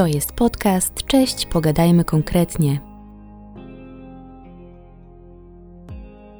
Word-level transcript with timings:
To 0.00 0.06
jest 0.06 0.32
podcast. 0.32 1.06
Cześć, 1.06 1.46
pogadajmy 1.46 2.04
konkretnie. 2.04 2.80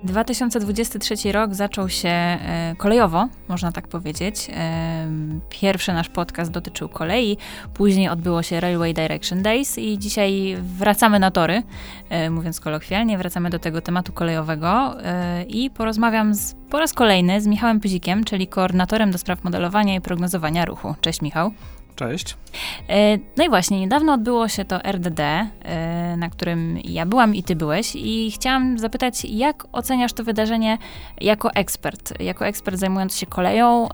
2023 0.04 1.33
rok 1.33 1.54
zaczął 1.54 1.88
się 1.88 2.09
e, 2.09 2.75
kolejowo, 2.79 3.29
można 3.49 3.73
tak 3.73 3.88
powiedzieć. 3.88 4.51
E, 4.53 5.09
pierwszy 5.49 5.93
nasz 5.93 6.09
podcast 6.09 6.51
dotyczył 6.51 6.88
kolei, 6.88 7.37
później 7.74 8.09
odbyło 8.09 8.42
się 8.42 8.60
Railway 8.60 8.95
Direction 8.95 9.42
Days 9.42 9.79
i 9.79 9.99
dzisiaj 9.99 10.56
wracamy 10.79 11.19
na 11.19 11.31
tory, 11.31 11.63
e, 12.11 12.31
mówiąc 12.31 12.61
kolokwialnie, 12.61 13.19
wracamy 13.19 13.51
do 13.51 13.58
tego 13.58 13.81
tematu 13.81 14.13
kolejowego 14.13 14.95
i 15.49 15.71
porozmawiam 15.71 16.34
z, 16.34 16.55
po 16.70 16.79
raz 16.79 16.92
kolejny 16.92 17.41
z 17.41 17.47
Michałem 17.47 17.80
Pyzikiem, 17.80 18.24
czyli 18.24 18.47
koordynatorem 18.47 19.11
do 19.11 19.19
spraw 19.19 19.45
modelowania 19.45 19.95
i 19.95 20.01
prognozowania 20.01 20.65
ruchu. 20.65 20.95
Cześć 21.01 21.23
Michał. 21.23 21.52
Cześć. 21.97 22.37
E, 22.88 23.19
no 23.37 23.45
i 23.45 23.48
właśnie, 23.48 23.80
niedawno 23.80 24.12
odbyło 24.12 24.48
się 24.48 24.64
to 24.64 24.78
RDD, 24.92 25.20
e, 25.20 26.16
na 26.16 26.30
którym 26.30 26.78
ja 26.84 27.06
byłam 27.06 27.34
i 27.34 27.42
ty 27.42 27.56
byłeś 27.56 27.97
i 27.97 28.30
chciałam 28.30 28.78
zapytać, 28.78 29.24
jak 29.24 29.66
oceniasz 29.73 30.12
to 30.12 30.24
wydarzenie 30.24 30.78
jako 31.20 31.52
ekspert, 31.52 32.20
jako 32.20 32.47
ekspert 32.47 32.78
zajmujący 32.78 33.19
się 33.19 33.27
koleją, 33.27 33.88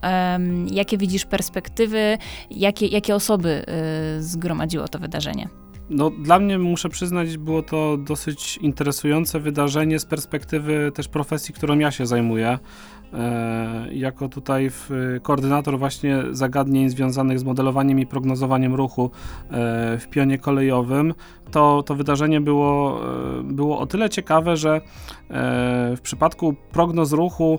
jakie 0.70 0.98
widzisz 0.98 1.25
perspektywy, 1.25 2.19
jakie, 2.51 2.87
jakie 2.87 3.15
osoby 3.15 3.65
e, 3.67 4.23
zgromadziło 4.23 4.89
to 4.89 4.98
wydarzenie? 4.98 5.48
No, 5.91 6.11
dla 6.11 6.39
mnie 6.39 6.59
muszę 6.59 6.89
przyznać, 6.89 7.37
było 7.37 7.62
to 7.62 7.97
dosyć 7.97 8.56
interesujące 8.56 9.41
wydarzenie 9.41 9.98
z 9.98 10.05
perspektywy 10.05 10.92
też 10.95 11.09
profesji, 11.09 11.55
którą 11.55 11.78
ja 11.78 11.91
się 11.91 12.06
zajmuję. 12.06 12.59
E, 13.12 13.88
jako 13.92 14.28
tutaj 14.28 14.70
koordynator 15.23 15.78
właśnie 15.78 16.23
zagadnień 16.30 16.91
związanych 16.91 17.38
z 17.38 17.45
modelowaniem 17.45 18.01
i 18.01 18.06
prognozowaniem 18.06 18.74
ruchu 18.74 19.10
e, 19.51 19.98
w 19.98 20.09
pionie 20.10 20.39
kolejowym, 20.39 21.14
to, 21.50 21.83
to 21.86 21.94
wydarzenie 21.94 22.41
było, 22.41 23.00
e, 23.41 23.42
było 23.42 23.78
o 23.78 23.86
tyle 23.86 24.11
ciekawe, 24.11 24.56
że 24.56 24.81
w 25.97 25.98
przypadku 26.03 26.55
prognoz 26.72 27.12
ruchu, 27.12 27.58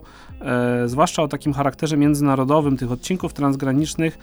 zwłaszcza 0.86 1.24
o 1.24 1.28
takim 1.28 1.54
charakterze 1.54 1.98
międzynarodowym, 1.98 2.78
tych 2.78 2.92
odcinków 2.92 3.34
transgranicznych, 3.34 4.18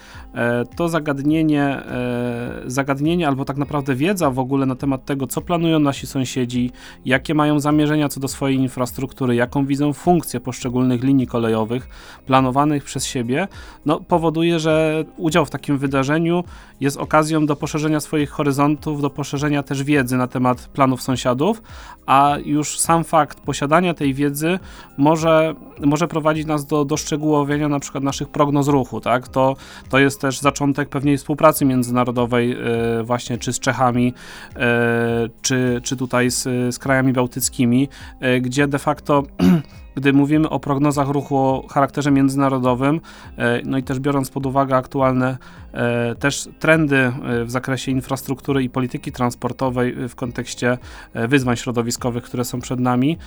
to 0.77 0.89
zagadnienie, 0.89 1.83
zagadnienie 2.67 3.29
albo 3.29 3.45
tak 3.45 3.57
naprawdę 3.57 3.95
wiedza 3.95 4.31
w 4.31 4.39
ogóle 4.39 4.67
na 4.67 4.77
temat 4.77 5.05
tego, 5.05 5.27
co 5.27 5.41
planują 5.41 5.79
nasi 5.79 6.07
sąsiedzi, 6.07 6.71
jakie 7.05 7.35
mają 7.35 7.61
zamierzenia 7.61 8.09
co 8.09 8.21
do 8.21 8.29
swojej 8.29 8.59
infrastruktury, 8.59 9.35
jaką 9.35 9.67
widzą 9.67 9.93
funkcję 9.93 10.41
poszczególnych 10.41 11.05
linii 11.05 11.14
linii 11.15 11.27
kolejowych 11.27 11.89
planowanych 12.27 12.85
przez 12.85 13.07
siebie, 13.07 13.49
no, 13.87 14.01
powoduje, 14.01 14.59
że 14.59 15.05
udział 15.17 15.47
w 15.47 15.51
takim 15.51 15.79
wydarzeniu 15.79 16.45
jest 16.81 16.97
okazją 16.97 17.47
do 17.47 17.57
poszerzenia 17.57 18.01
swoich 18.01 18.31
horyzontów, 18.31 19.03
do 19.03 19.11
poszerzenia 19.11 19.63
też 19.63 19.83
wiedzy 19.83 20.17
na 20.17 20.27
temat 20.27 20.69
planów 20.69 21.03
sąsiadów, 21.03 21.63
a 22.07 22.37
już 22.45 22.79
sam 22.79 23.05
fakt 23.05 23.41
posiadania 23.41 23.95
tej 23.95 24.15
wiedzy 24.15 24.59
może, 24.97 25.55
może 25.81 26.09
prowadzić 26.09 26.47
nas 26.47 26.67
do, 26.67 26.85
do 26.85 26.97
szczegółowienia 26.97 27.69
na 27.69 27.81
przykład 27.81 28.05
naszych 28.05 28.29
prognoz 28.29 28.69
ruchu, 28.69 29.01
tak? 29.01 29.29
To, 29.29 29.57
to 29.91 29.99
jest 29.99 30.21
też 30.21 30.41
zaczątek 30.41 30.89
pewnej 30.89 31.19
współpracy 31.19 31.65
międzynarodowej 31.65 32.49
yy, 32.49 33.05
właśnie 33.05 33.39
czy 33.39 33.53
z 33.53 33.61
Czechami, 33.61 34.05
yy, 34.05 34.63
czy, 35.43 35.81
czy 35.85 35.97
tutaj 35.97 36.31
z, 36.31 36.43
z 36.75 36.79
krajami 36.79 37.13
bałtyckimi, 37.13 37.89
yy, 38.21 38.41
gdzie 38.41 38.69
de 38.69 38.79
facto 38.79 39.23
gdy 39.95 40.13
mówimy 40.13 40.49
o 40.49 40.61
prognozach 40.61 41.09
ruchu 41.09 41.37
o 41.37 41.67
charakterze 41.69 42.11
międzynarodowym, 42.11 43.01
e, 43.39 43.61
no 43.65 43.79
i 43.79 43.83
też 43.83 44.01
biorąc 44.01 44.31
pod 44.31 44.47
uwagę 44.47 44.77
aktualne 44.77 45.39
e, 45.73 46.15
też 46.15 46.49
trendy 46.59 46.97
e, 46.97 47.45
w 47.45 47.51
zakresie 47.51 47.93
infrastruktury 47.93 48.63
i 48.63 48.71
polityki 48.71 49.13
transportowej 49.13 50.09
w 50.09 50.15
kontekście 50.15 50.79
wyzwań 51.15 51.57
środowiskowych, 51.57 52.25
które 52.25 52.45
są 52.45 52.61
przed 52.61 52.81
nami, 52.81 53.19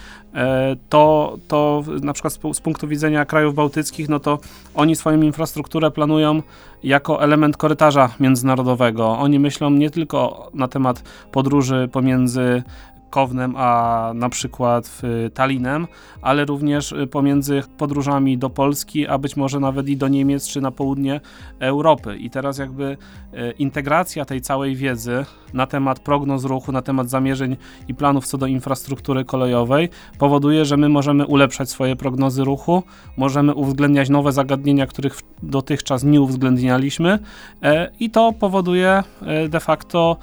to, 0.89 1.37
to 1.47 1.83
na 2.01 2.13
przykład 2.13 2.33
z, 2.53 2.59
punktu 2.59 2.87
widzenia 2.87 3.25
krajów 3.25 3.55
bałtyckich, 3.55 4.09
no 4.09 4.19
to 4.19 4.39
oni 4.75 4.95
swoją 4.95 5.21
infrastrukturę 5.21 5.91
planują 5.91 6.41
jako 6.83 7.23
element 7.23 7.57
korytarza 7.57 8.09
międzynarodowego. 8.19 9.17
Oni 9.17 9.39
myślą 9.39 9.69
nie 9.69 9.89
tylko 9.89 10.51
na 10.53 10.67
temat 10.67 11.03
podróży 11.31 11.89
pomiędzy 11.91 12.63
Kownem, 13.09 13.53
a 13.57 14.11
na 14.15 14.29
przykład 14.29 15.01
Talinem, 15.33 15.87
ale 16.21 16.45
również 16.45 16.91
y, 16.91 17.07
pomiędzy 17.07 17.63
podróżami 17.77 18.37
do 18.37 18.49
Polski, 18.49 19.07
a 19.07 19.17
być 19.17 19.37
może 19.37 19.59
nawet 19.59 19.89
i 19.89 19.97
do 19.97 20.07
Niemiec 20.07 20.47
czy 20.47 20.61
na 20.61 20.71
południe 20.71 21.21
Europy. 21.59 22.17
I 22.17 22.29
teraz 22.29 22.57
jakby 22.57 22.97
y, 23.33 23.51
integracja 23.59 24.25
tej 24.25 24.41
całej 24.41 24.75
wiedzy 24.75 25.25
na 25.53 25.67
temat 25.67 25.99
prognoz 25.99 26.43
ruchu, 26.43 26.71
na 26.71 26.81
temat 26.81 27.09
zamierzeń 27.09 27.57
i 27.87 27.93
planów 27.93 28.27
co 28.27 28.37
do 28.37 28.47
infrastruktury 28.47 29.25
kolejowej 29.25 29.89
powoduje, 30.19 30.65
że 30.65 30.77
my 30.77 30.89
możemy 30.89 31.25
ulepszać 31.25 31.69
swoje 31.69 31.95
prognozy 31.95 32.43
ruchu, 32.43 32.83
możemy 33.17 33.53
uwzględniać 33.53 34.09
nowe 34.09 34.31
zagadnienia, 34.31 34.87
których 34.87 35.19
dotychczas 35.43 36.03
nie 36.03 36.21
uwzględnialiśmy 36.21 37.19
e, 37.63 37.91
i 37.99 38.09
to 38.09 38.33
powoduje 38.33 39.03
e, 39.21 39.49
de 39.49 39.59
facto 39.59 40.17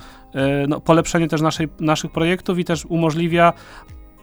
no, 0.69 0.81
polepszenie 0.81 1.29
też 1.29 1.41
naszej, 1.41 1.69
naszych 1.81 2.13
projektów 2.13 2.59
i 2.59 2.65
też 2.65 2.85
umożliwia 2.85 3.53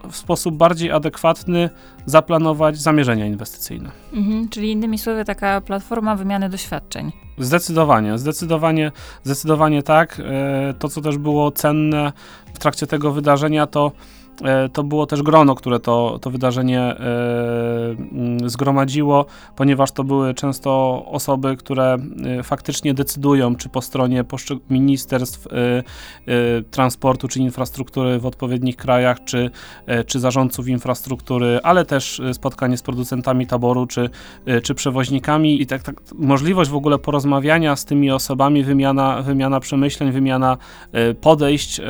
w 0.10 0.16
sposób 0.16 0.56
bardziej 0.56 0.92
adekwatny 0.92 1.70
zaplanować 2.06 2.78
zamierzenia 2.78 3.26
inwestycyjne. 3.26 3.92
Mhm, 4.14 4.50
czyli 4.50 4.72
innymi 4.72 4.98
słowy 4.98 5.26
taka 5.26 5.62
platforma 5.62 6.16
wymiany 6.16 6.50
doświadczeń. 6.50 7.12
Zdecydowanie, 7.38 8.18
zdecydowanie, 8.18 8.92
zdecydowanie 9.24 9.84
tak. 9.84 10.20
E, 10.20 10.74
to, 10.80 10.90
co 10.90 11.02
też 11.02 11.18
było 11.18 11.52
cenne 11.52 12.14
w 12.54 12.60
trakcie 12.60 12.88
tego 12.88 13.12
wydarzenia, 13.12 13.68
to 13.68 13.92
E, 13.92 14.21
to 14.74 14.84
było 14.84 15.06
też 15.06 15.24
grono, 15.24 15.56
które 15.56 15.80
to, 15.80 16.20
to 16.22 16.30
wydarzenie 16.30 16.80
e, 16.80 16.96
mm, 18.12 18.50
zgromadziło, 18.50 19.26
ponieważ 19.56 19.92
to 19.92 20.04
były 20.04 20.34
często 20.34 21.04
osoby, 21.06 21.58
które 21.58 21.98
e, 22.40 22.44
faktycznie 22.44 22.94
decydują, 22.94 23.56
czy 23.56 23.70
po 23.70 23.82
stronie 23.82 24.24
ministerstw 24.70 25.48
transportu 26.72 27.28
czy 27.28 27.40
infrastruktury 27.40 28.20
w 28.20 28.26
odpowiednich 28.26 28.76
krajach, 28.76 29.24
czy, 29.24 29.52
czy 30.08 30.20
zarządców 30.20 30.68
infrastruktury, 30.68 31.60
ale 31.64 31.86
też 31.86 32.22
spotkanie 32.34 32.78
z 32.78 32.82
producentami 32.82 33.48
taboru, 33.48 33.88
czy, 33.88 34.10
czy 34.64 34.76
przewoźnikami. 34.76 35.62
I 35.62 35.68
tak, 35.68 35.84
tak 35.84 35.96
możliwość 36.16 36.70
w 36.70 36.76
ogóle 36.76 36.98
porozmawiania 36.98 37.76
z 37.76 37.86
tymi 37.86 38.12
osobami, 38.12 38.64
wymiana, 38.64 39.22
wymiana 39.22 39.60
przemyśleń, 39.60 40.12
wymiana 40.12 40.58
podejść, 41.22 41.82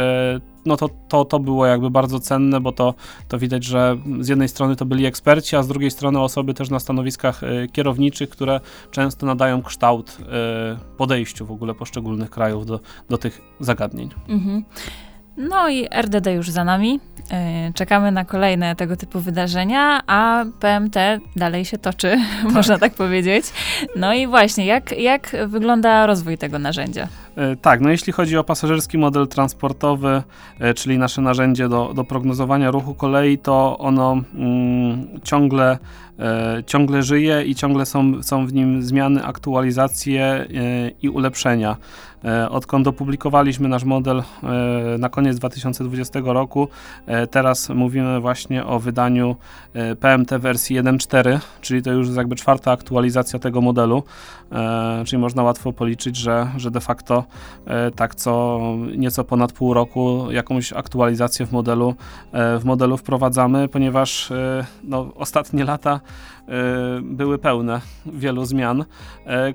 no 0.65 0.77
to, 0.77 0.89
to, 1.07 1.25
to 1.25 1.39
było 1.39 1.65
jakby 1.65 1.89
bardzo 1.89 2.19
cenne, 2.19 2.59
bo 2.59 2.71
to, 2.71 2.93
to 3.27 3.39
widać, 3.39 3.63
że 3.63 3.97
z 4.19 4.27
jednej 4.27 4.47
strony 4.47 4.75
to 4.75 4.85
byli 4.85 5.05
eksperci, 5.05 5.55
a 5.55 5.63
z 5.63 5.67
drugiej 5.67 5.91
strony 5.91 6.19
osoby 6.19 6.53
też 6.53 6.69
na 6.69 6.79
stanowiskach 6.79 7.43
y, 7.43 7.67
kierowniczych, 7.71 8.29
które 8.29 8.59
często 8.91 9.25
nadają 9.25 9.61
kształt 9.61 10.17
y, 10.19 10.95
podejściu 10.97 11.45
w 11.45 11.51
ogóle 11.51 11.73
poszczególnych 11.73 12.29
krajów 12.29 12.65
do, 12.65 12.79
do 13.09 13.17
tych 13.17 13.41
zagadnień. 13.59 14.09
Mhm. 14.29 14.63
No 15.37 15.69
i 15.69 15.87
RDD 16.01 16.27
już 16.27 16.49
za 16.49 16.63
nami. 16.63 16.99
E, 17.31 17.71
czekamy 17.73 18.11
na 18.11 18.25
kolejne 18.25 18.75
tego 18.75 18.97
typu 18.97 19.19
wydarzenia, 19.19 20.01
a 20.07 20.45
PMT 20.59 20.95
dalej 21.35 21.65
się 21.65 21.77
toczy, 21.77 22.17
tak. 22.43 22.51
można 22.57 22.77
tak 22.77 22.93
powiedzieć. 22.93 23.45
No 23.95 24.13
i 24.13 24.27
właśnie, 24.27 24.65
jak, 24.65 24.99
jak 24.99 25.35
wygląda 25.47 26.05
rozwój 26.05 26.37
tego 26.37 26.59
narzędzia? 26.59 27.07
E, 27.35 27.55
tak, 27.55 27.81
no 27.81 27.89
jeśli 27.89 28.13
chodzi 28.13 28.37
o 28.37 28.43
pasażerski 28.43 28.97
model 28.97 29.27
transportowy, 29.27 30.23
e, 30.59 30.73
czyli 30.73 30.97
nasze 30.97 31.21
narzędzie 31.21 31.69
do, 31.69 31.93
do 31.93 32.03
prognozowania 32.03 32.71
ruchu 32.71 32.93
kolei, 32.93 33.37
to 33.37 33.77
ono 33.77 34.21
mm, 34.33 35.07
ciągle, 35.23 35.77
e, 36.19 36.63
ciągle 36.67 37.03
żyje 37.03 37.43
i 37.43 37.55
ciągle 37.55 37.85
są, 37.85 38.23
są 38.23 38.47
w 38.47 38.53
nim 38.53 38.83
zmiany, 38.83 39.23
aktualizacje 39.23 40.23
e, 40.23 40.47
i 41.01 41.09
ulepszenia. 41.09 41.77
E, 42.25 42.49
odkąd 42.49 42.87
opublikowaliśmy 42.87 43.67
nasz 43.67 43.83
model 43.83 44.19
e, 44.19 44.23
na 44.97 45.09
koniec 45.09 45.37
2020 45.37 46.19
roku, 46.23 46.67
teraz 47.31 47.69
mówimy 47.69 48.19
właśnie 48.19 48.65
o 48.65 48.79
wydaniu 48.79 49.35
PMT 49.99 50.37
wersji 50.39 50.81
1.4, 50.81 51.39
czyli 51.61 51.81
to 51.81 51.91
już 51.91 52.05
jest 52.07 52.17
jakby 52.17 52.35
czwarta 52.35 52.71
aktualizacja 52.71 53.39
tego 53.39 53.61
modelu, 53.61 54.03
czyli 55.05 55.21
można 55.21 55.43
łatwo 55.43 55.73
policzyć, 55.73 56.15
że, 56.17 56.47
że 56.57 56.71
de 56.71 56.81
facto 56.81 57.20
E, 57.65 57.91
tak 57.91 58.15
co 58.15 58.59
nieco 58.97 59.23
ponad 59.23 59.51
pół 59.51 59.73
roku 59.73 60.31
jakąś 60.31 60.73
aktualizację 60.73 61.45
w 61.45 61.51
modelu, 61.51 61.95
e, 62.31 62.59
w 62.59 62.65
modelu 62.65 62.97
wprowadzamy, 62.97 63.67
ponieważ 63.67 64.31
e, 64.31 64.65
no, 64.83 65.11
ostatnie 65.15 65.63
lata 65.63 65.99
były 67.01 67.37
pełne 67.37 67.81
wielu 68.05 68.45
zmian, 68.45 68.85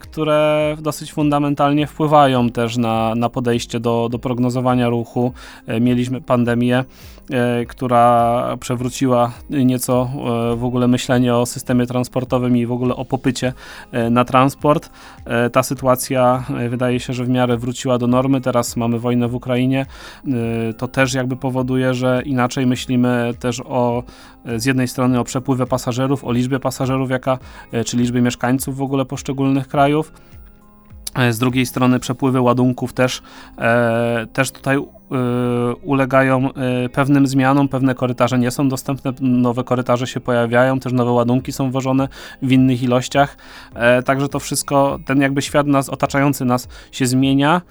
które 0.00 0.76
dosyć 0.80 1.12
fundamentalnie 1.12 1.86
wpływają 1.86 2.50
też 2.50 2.76
na, 2.76 3.14
na 3.14 3.28
podejście 3.28 3.80
do, 3.80 4.08
do 4.10 4.18
prognozowania 4.18 4.88
ruchu. 4.88 5.32
Mieliśmy 5.80 6.20
pandemię, 6.20 6.84
która 7.68 8.42
przewróciła 8.60 9.32
nieco 9.50 10.10
w 10.56 10.64
ogóle 10.64 10.88
myślenie 10.88 11.34
o 11.34 11.46
systemie 11.46 11.86
transportowym 11.86 12.56
i 12.56 12.66
w 12.66 12.72
ogóle 12.72 12.96
o 12.96 13.04
popycie 13.04 13.52
na 14.10 14.24
transport. 14.24 14.90
Ta 15.52 15.62
sytuacja 15.62 16.44
wydaje 16.68 17.00
się, 17.00 17.12
że 17.12 17.24
w 17.24 17.28
miarę 17.28 17.56
wróciła 17.56 17.98
do 17.98 18.06
normy. 18.06 18.40
Teraz 18.40 18.76
mamy 18.76 18.98
wojnę 18.98 19.28
w 19.28 19.34
Ukrainie. 19.34 19.86
To 20.78 20.88
też 20.88 21.14
jakby 21.14 21.36
powoduje, 21.36 21.94
że 21.94 22.22
inaczej 22.24 22.66
myślimy 22.66 23.34
też 23.38 23.60
o 23.64 24.02
z 24.56 24.64
jednej 24.64 24.88
strony 24.88 25.20
o 25.20 25.24
przepływie 25.24 25.66
pasażerów, 25.66 26.24
o 26.24 26.32
liczbie 26.32 26.60
pasażerów, 26.60 26.85
jaka, 27.10 27.38
e, 27.72 27.84
czy 27.84 27.96
liczbie 27.96 28.20
mieszkańców 28.20 28.76
w 28.76 28.82
ogóle 28.82 29.04
poszczególnych 29.04 29.68
krajów. 29.68 30.12
E, 31.14 31.32
z 31.32 31.38
drugiej 31.38 31.66
strony 31.66 32.00
przepływy 32.00 32.40
ładunków 32.40 32.92
też, 32.92 33.22
e, 33.58 34.26
też 34.32 34.50
tutaj 34.50 34.78
ulegają 35.82 36.50
pewnym 36.92 37.26
zmianom, 37.26 37.68
pewne 37.68 37.94
korytarze 37.94 38.38
nie 38.38 38.50
są 38.50 38.68
dostępne, 38.68 39.12
nowe 39.20 39.64
korytarze 39.64 40.06
się 40.06 40.20
pojawiają, 40.20 40.80
też 40.80 40.92
nowe 40.92 41.10
ładunki 41.10 41.52
są 41.52 41.70
wożone 41.70 42.08
w 42.42 42.52
innych 42.52 42.82
ilościach, 42.82 43.36
także 44.04 44.28
to 44.28 44.38
wszystko, 44.38 44.98
ten 45.06 45.20
jakby 45.20 45.42
świat 45.42 45.66
nas 45.66 45.88
otaczający 45.88 46.44
nas 46.44 46.68
się 46.92 47.06
zmienia 47.06 47.62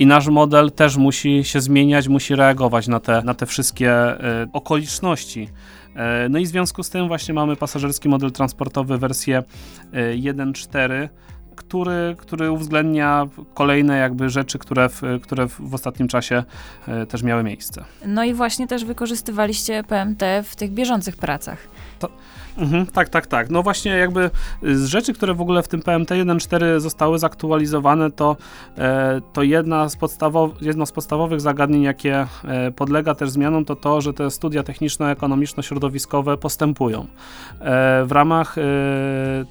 i 0.00 0.06
nasz 0.06 0.28
model 0.28 0.72
też 0.72 0.96
musi 0.96 1.44
się 1.44 1.60
zmieniać, 1.60 2.08
musi 2.08 2.36
reagować 2.36 2.88
na 2.88 3.00
te, 3.00 3.22
na 3.22 3.34
te 3.34 3.46
wszystkie 3.46 4.14
y, 4.14 4.48
okoliczności. 4.52 5.48
E, 5.96 6.28
no 6.28 6.38
i 6.38 6.44
w 6.44 6.48
związku 6.48 6.82
z 6.82 6.90
tym 6.90 7.08
właśnie 7.08 7.34
mamy 7.34 7.56
pasażerski 7.56 8.08
model 8.08 8.32
transportowy 8.32 8.98
wersję 8.98 9.42
1.4 10.16 11.08
który, 11.56 12.16
który 12.18 12.50
uwzględnia 12.50 13.26
kolejne 13.54 13.98
jakby 13.98 14.30
rzeczy, 14.30 14.58
które 14.58 14.88
w, 14.88 15.02
które 15.22 15.46
w 15.46 15.74
ostatnim 15.74 16.08
czasie 16.08 16.44
e, 16.88 17.06
też 17.06 17.22
miały 17.22 17.42
miejsce. 17.42 17.84
No 18.06 18.24
i 18.24 18.34
właśnie 18.34 18.66
też 18.66 18.84
wykorzystywaliście 18.84 19.84
PMT 19.84 20.22
w 20.44 20.56
tych 20.56 20.70
bieżących 20.70 21.16
pracach. 21.16 21.68
To, 21.98 22.08
Mhm, 22.60 22.86
tak, 22.86 23.08
tak, 23.08 23.26
tak. 23.26 23.50
No 23.50 23.62
właśnie 23.62 23.92
jakby 23.92 24.30
z 24.62 24.84
rzeczy, 24.84 25.12
które 25.12 25.34
w 25.34 25.40
ogóle 25.40 25.62
w 25.62 25.68
tym 25.68 25.82
PMT 25.82 26.10
1.4 26.10 26.80
zostały 26.80 27.18
zaktualizowane, 27.18 28.10
to, 28.10 28.36
e, 28.78 29.20
to 29.32 29.42
jedna 29.42 29.88
z 29.88 29.96
jedno 30.60 30.86
z 30.86 30.92
podstawowych 30.92 31.40
zagadnień, 31.40 31.82
jakie 31.82 32.26
e, 32.44 32.70
podlega 32.70 33.14
też 33.14 33.30
zmianom, 33.30 33.64
to 33.64 33.76
to, 33.76 34.00
że 34.00 34.12
te 34.12 34.30
studia 34.30 34.62
techniczno-ekonomiczno-środowiskowe 34.62 36.36
postępują. 36.36 37.00
E, 37.00 37.06
w 38.04 38.12
ramach 38.12 38.56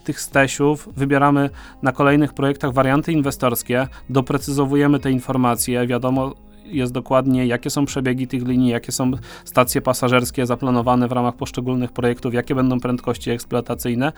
tych 0.04 0.22
stesiów 0.22 0.90
wybieramy 0.98 1.50
na 1.82 1.92
kolejnych 1.92 2.34
projektach 2.34 2.74
warianty 2.74 3.12
inwestorskie, 3.12 3.88
doprecyzowujemy 4.10 5.00
te 5.00 5.12
informacje, 5.12 5.88
wiadomo 5.88 6.34
jest 6.71 6.94
dokładnie, 6.94 7.45
jakie 7.45 7.69
są 7.69 7.86
przebiegi 7.86 8.27
tych 8.27 8.48
linii, 8.48 8.69
jakie 8.69 8.92
są 8.92 9.12
stacje 9.45 9.81
pasażerskie 9.81 10.45
zaplanowane 10.45 11.07
w 11.07 11.12
ramach 11.12 11.36
poszczególnych 11.36 11.92
projektów, 11.92 12.33
jakie 12.33 12.56
będą 12.56 12.80
prędkości 12.80 13.31
eksploatacyjne 13.31 14.12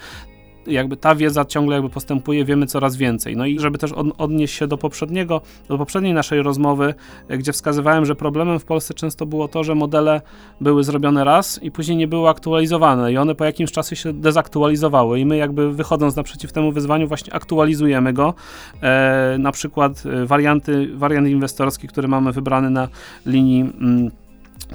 jakby 0.67 0.97
ta 0.97 1.15
wiedza 1.15 1.45
ciągle 1.45 1.75
jakby 1.75 1.89
postępuje, 1.89 2.45
wiemy 2.45 2.65
coraz 2.67 2.95
więcej. 2.95 3.37
No 3.37 3.45
i 3.45 3.59
żeby 3.59 3.77
też 3.77 3.91
od, 3.91 4.07
odnieść 4.17 4.55
się 4.55 4.67
do 4.67 4.77
poprzedniego, 4.77 5.41
do 5.67 5.77
poprzedniej 5.77 6.13
naszej 6.13 6.41
rozmowy, 6.41 6.93
e, 7.27 7.37
gdzie 7.37 7.53
wskazywałem, 7.53 8.05
że 8.05 8.15
problemem 8.15 8.59
w 8.59 8.65
Polsce 8.65 8.93
często 8.93 9.25
było 9.25 9.47
to, 9.47 9.63
że 9.63 9.75
modele 9.75 10.21
były 10.61 10.83
zrobione 10.83 11.23
raz 11.23 11.63
i 11.63 11.71
później 11.71 11.97
nie 11.97 12.07
były 12.07 12.29
aktualizowane 12.29 13.13
i 13.13 13.17
one 13.17 13.35
po 13.35 13.45
jakimś 13.45 13.71
czasie 13.71 13.95
się 13.95 14.13
dezaktualizowały 14.13 15.19
i 15.19 15.25
my 15.25 15.37
jakby 15.37 15.73
wychodząc 15.73 16.15
naprzeciw 16.15 16.51
temu 16.51 16.71
wyzwaniu 16.71 17.07
właśnie 17.07 17.33
aktualizujemy 17.33 18.13
go. 18.13 18.33
E, 18.81 19.35
na 19.39 19.51
przykład 19.51 20.03
e, 20.05 20.25
warianty, 20.25 20.89
wariant 20.95 21.27
inwestorski, 21.27 21.87
który 21.87 22.07
mamy 22.07 22.31
wybrany 22.31 22.69
na 22.69 22.87
linii 23.25 23.61
mm, 23.61 24.11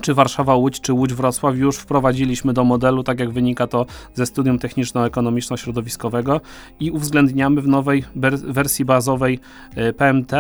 czy 0.01 0.15
Warszawa-Łódź, 0.15 0.81
czy 0.81 0.93
Łódź-Wrocław 0.93 1.57
już 1.57 1.77
wprowadziliśmy 1.77 2.53
do 2.53 2.65
modelu, 2.65 3.03
tak 3.03 3.21
jak 3.21 3.31
wynika 3.31 3.67
to 3.67 3.87
ze 4.15 4.27
studium 4.27 4.59
techniczno-ekonomiczno-środowiskowego 4.59 6.41
i 6.81 6.91
uwzględniamy 6.91 7.63
w 7.63 7.69
nowej 7.69 8.05
wersji 8.47 8.85
bazowej 8.85 9.39
e, 9.75 9.93
PMT 9.93 10.33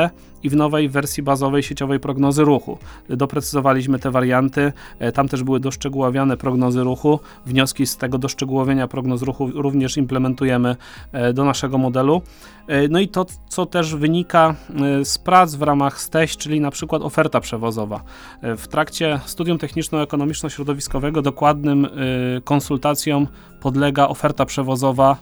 i 0.43 0.49
w 0.51 0.57
nowej 0.57 0.89
wersji 0.89 1.23
bazowej 1.23 1.63
sieciowej 1.63 2.01
prognozy 2.01 2.45
ruchu. 2.45 2.79
Doprecyzowaliśmy 3.09 3.99
te 3.99 4.11
warianty, 4.11 4.73
e, 4.99 5.13
tam 5.13 5.29
też 5.29 5.43
były 5.43 5.61
doszczegółowiane 5.61 6.37
prognozy 6.37 6.85
ruchu. 6.85 7.21
Wnioski 7.47 7.87
z 7.87 7.97
tego 7.97 8.19
doszczegółowienia 8.19 8.89
prognoz 8.89 9.23
ruchu 9.23 9.51
również 9.55 9.97
implementujemy 9.97 10.77
e, 11.13 11.33
do 11.33 11.45
naszego 11.45 11.79
modelu. 11.79 12.23
No 12.91 13.01
i 13.01 13.09
to, 13.09 13.27
co 13.49 13.67
też 13.67 13.95
wynika 13.95 14.55
z 15.05 15.19
prac 15.19 15.55
w 15.55 15.63
ramach 15.63 16.01
STEŚ, 16.01 16.37
czyli 16.37 16.61
na 16.61 16.71
przykład 16.71 17.03
oferta 17.03 17.41
przewozowa. 17.41 18.03
W 18.43 18.69
trakcie 18.69 19.21
studium 19.27 19.46
techniczno-ekonomiczno-środowiskowego 19.59 21.23
dokładnym 21.23 21.89
konsultacjom 22.45 23.27
podlega 23.61 24.09
oferta 24.09 24.47
przewozowa 24.47 25.17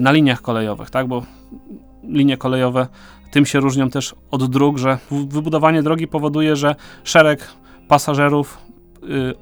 na 0.00 0.12
liniach 0.12 0.42
kolejowych, 0.42 0.90
tak, 0.90 1.08
bo 1.08 1.22
linie 2.08 2.36
kolejowe 2.36 2.86
tym 3.30 3.46
się 3.46 3.60
różnią 3.60 3.90
też 3.90 4.14
od 4.30 4.50
dróg, 4.50 4.78
że 4.78 4.98
wybudowanie 5.10 5.82
drogi 5.82 6.08
powoduje, 6.08 6.56
że 6.56 6.74
szereg 7.04 7.48
pasażerów, 7.88 8.58
y, 8.58 8.67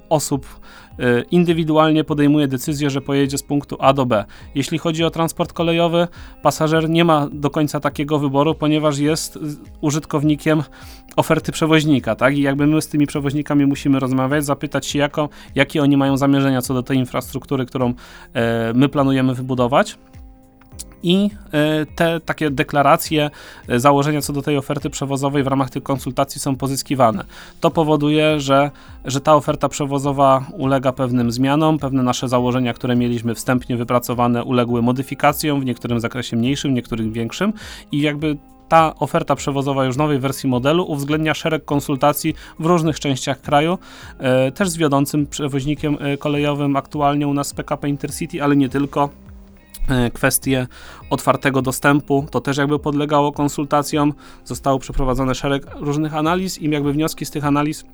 osób 0.08 0.46
y, 1.00 1.24
indywidualnie 1.30 2.04
podejmuje 2.04 2.48
decyzję, 2.48 2.90
że 2.90 3.00
pojedzie 3.00 3.38
z 3.38 3.42
punktu 3.42 3.76
A 3.80 3.92
do 3.92 4.06
B. 4.06 4.24
Jeśli 4.54 4.78
chodzi 4.78 5.04
o 5.04 5.10
transport 5.10 5.52
kolejowy, 5.52 6.08
pasażer 6.42 6.90
nie 6.90 7.04
ma 7.04 7.28
do 7.32 7.50
końca 7.50 7.80
takiego 7.80 8.18
wyboru, 8.18 8.54
ponieważ 8.54 8.98
jest 8.98 9.38
użytkownikiem 9.80 10.62
oferty 11.16 11.52
przewoźnika, 11.52 12.16
tak? 12.16 12.36
I 12.36 12.42
jakby 12.42 12.66
my 12.66 12.82
z 12.82 12.88
tymi 12.88 13.06
przewoźnikami 13.06 13.66
musimy 13.66 14.00
rozmawiać, 14.00 14.44
zapytać 14.44 14.86
się, 14.86 14.98
jako, 14.98 15.28
jakie 15.54 15.82
oni 15.82 15.96
mają 15.96 16.16
zamierzenia 16.16 16.62
co 16.62 16.74
do 16.74 16.82
tej 16.82 16.98
infrastruktury, 16.98 17.66
którą 17.66 17.94
e, 18.34 18.72
my 18.74 18.88
planujemy 18.88 19.34
wybudować 19.34 19.98
i 21.06 21.30
e, 21.52 21.86
te 21.86 22.20
takie 22.20 22.50
deklaracje, 22.50 23.30
e, 23.68 23.80
założenia 23.80 24.20
co 24.20 24.32
do 24.32 24.42
tej 24.42 24.56
oferty 24.56 24.90
przewozowej 24.90 25.42
w 25.42 25.46
ramach 25.46 25.70
tych 25.70 25.82
konsultacji 25.82 26.40
są 26.40 26.56
pozyskiwane. 26.56 27.24
To 27.60 27.70
powoduje, 27.70 28.40
że, 28.40 28.70
że 29.04 29.20
ta 29.20 29.34
oferta 29.34 29.68
przewozowa 29.68 30.44
ulega 30.52 30.92
pewnym 30.92 31.32
zmianom, 31.32 31.78
pewne 31.78 32.02
nasze 32.02 32.28
założenia, 32.28 32.74
które 32.74 32.96
mieliśmy 32.96 33.34
wstępnie 33.34 33.76
wypracowane, 33.76 34.44
uległy 34.44 34.82
modyfikacjom, 34.82 35.60
w 35.60 35.64
niektórym 35.64 36.00
zakresie 36.00 36.36
mniejszym, 36.36 36.70
w 36.70 36.74
niektórym 36.74 37.12
większym. 37.12 37.52
I 37.92 38.00
jakby 38.00 38.36
ta 38.68 38.94
oferta 38.94 39.36
przewozowa 39.36 39.84
już 39.84 39.96
nowej 39.96 40.18
wersji 40.18 40.48
modelu 40.48 40.84
uwzględnia 40.90 41.34
szereg 41.34 41.64
konsultacji 41.64 42.34
w 42.58 42.66
różnych 42.66 43.00
częściach 43.00 43.40
kraju, 43.40 43.78
e, 44.18 44.52
też 44.52 44.68
z 44.68 44.76
wiodącym 44.76 45.26
przewoźnikiem 45.26 45.98
kolejowym 46.18 46.76
aktualnie 46.76 47.28
u 47.28 47.34
nas 47.34 47.54
PKP 47.54 47.88
Intercity, 47.88 48.42
ale 48.42 48.56
nie 48.56 48.68
tylko 48.68 49.10
kwestie 50.14 50.66
otwartego 51.10 51.62
dostępu, 51.62 52.26
to 52.30 52.40
też 52.40 52.56
jakby 52.56 52.78
podlegało 52.78 53.32
konsultacjom, 53.32 54.12
zostało 54.44 54.78
przeprowadzone 54.78 55.34
szereg 55.34 55.66
różnych 55.74 56.14
analiz. 56.14 56.58
I 56.58 56.70
jakby 56.70 56.92
wnioski 56.92 57.26
z 57.26 57.30
tych 57.30 57.44
analiz 57.44 57.84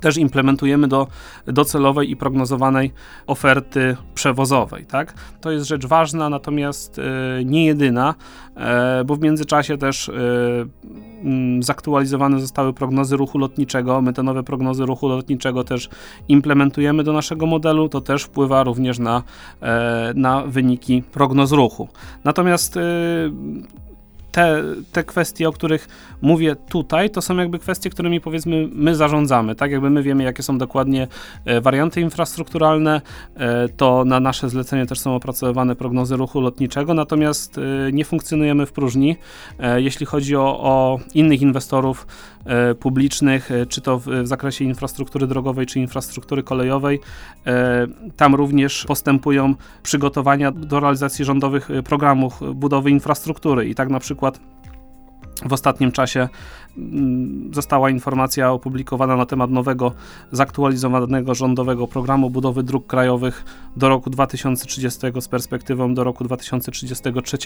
też 0.00 0.16
implementujemy 0.16 0.88
do 0.88 1.06
docelowej 1.46 2.10
i 2.10 2.16
prognozowanej 2.16 2.92
oferty 3.26 3.96
przewozowej. 4.14 4.86
Tak? 4.86 5.14
To 5.40 5.50
jest 5.50 5.66
rzecz 5.66 5.86
ważna, 5.86 6.28
natomiast 6.28 6.98
e, 6.98 7.44
nie 7.44 7.66
jedyna, 7.66 8.14
e, 8.56 9.04
bo 9.04 9.16
w 9.16 9.20
międzyczasie 9.20 9.78
też 9.78 10.10
Mm, 11.24 11.62
zaktualizowane 11.62 12.40
zostały 12.40 12.72
prognozy 12.72 13.16
ruchu 13.16 13.38
lotniczego. 13.38 14.02
My 14.02 14.12
te 14.12 14.22
nowe 14.22 14.42
prognozy 14.42 14.86
ruchu 14.86 15.08
lotniczego 15.08 15.64
też 15.64 15.88
implementujemy 16.28 17.04
do 17.04 17.12
naszego 17.12 17.46
modelu. 17.46 17.88
To 17.88 18.00
też 18.00 18.22
wpływa 18.22 18.64
również 18.64 18.98
na, 18.98 19.22
e, 19.62 20.12
na 20.14 20.42
wyniki 20.46 21.02
prognoz 21.02 21.52
ruchu. 21.52 21.88
Natomiast 22.24 22.78
te, 24.32 24.62
te 24.92 25.04
kwestie, 25.04 25.48
o 25.48 25.52
których 25.52 25.88
mówię 26.22 26.56
tutaj, 26.56 27.10
to 27.10 27.22
są 27.22 27.36
jakby 27.36 27.58
kwestie, 27.58 27.90
którymi 27.90 28.20
powiedzmy 28.20 28.68
my 28.72 28.94
zarządzamy, 28.94 29.54
tak 29.54 29.70
jakby 29.70 29.90
my 29.90 30.02
wiemy, 30.02 30.22
jakie 30.24 30.42
są 30.42 30.58
dokładnie 30.58 31.08
e, 31.44 31.60
warianty 31.60 32.00
infrastrukturalne, 32.00 33.00
e, 33.36 33.68
to 33.68 34.04
na 34.04 34.20
nasze 34.20 34.48
zlecenie 34.48 34.86
też 34.86 35.00
są 35.00 35.14
opracowywane 35.14 35.76
prognozy 35.76 36.16
ruchu 36.16 36.40
lotniczego, 36.40 36.94
natomiast 36.94 37.58
e, 37.58 37.62
nie 37.92 38.04
funkcjonujemy 38.04 38.66
w 38.66 38.72
próżni. 38.72 39.16
Jeśli 39.76 40.06
chodzi 40.06 40.36
o, 40.36 40.60
o 40.60 40.98
innych 41.14 41.42
inwestorów 41.42 42.06
publicznych, 42.80 43.50
czy 43.68 43.80
to 43.80 43.98
w, 43.98 44.06
w 44.06 44.26
zakresie 44.26 44.64
infrastruktury 44.64 45.26
drogowej, 45.26 45.66
czy 45.66 45.80
infrastruktury 45.80 46.42
kolejowej, 46.42 47.00
tam 48.16 48.34
również 48.34 48.84
postępują 48.84 49.54
przygotowania 49.82 50.50
do 50.52 50.80
realizacji 50.80 51.24
rządowych 51.24 51.68
programów 51.84 52.40
budowy 52.54 52.90
infrastruktury 52.90 53.68
i 53.68 53.74
tak 53.74 53.88
na 53.88 54.00
przykład 54.00 54.17
w 55.46 55.52
ostatnim 55.52 55.92
czasie 55.92 56.28
została 57.52 57.90
informacja 57.90 58.52
opublikowana 58.52 59.16
na 59.16 59.26
temat 59.26 59.50
nowego, 59.50 59.92
zaktualizowanego 60.32 61.34
rządowego 61.34 61.86
programu 61.86 62.30
budowy 62.30 62.62
dróg 62.62 62.86
krajowych 62.86 63.44
do 63.76 63.88
roku 63.88 64.10
2030 64.10 65.00
z 65.20 65.28
perspektywą 65.28 65.94
do 65.94 66.04
roku 66.04 66.24
2033 66.24 67.38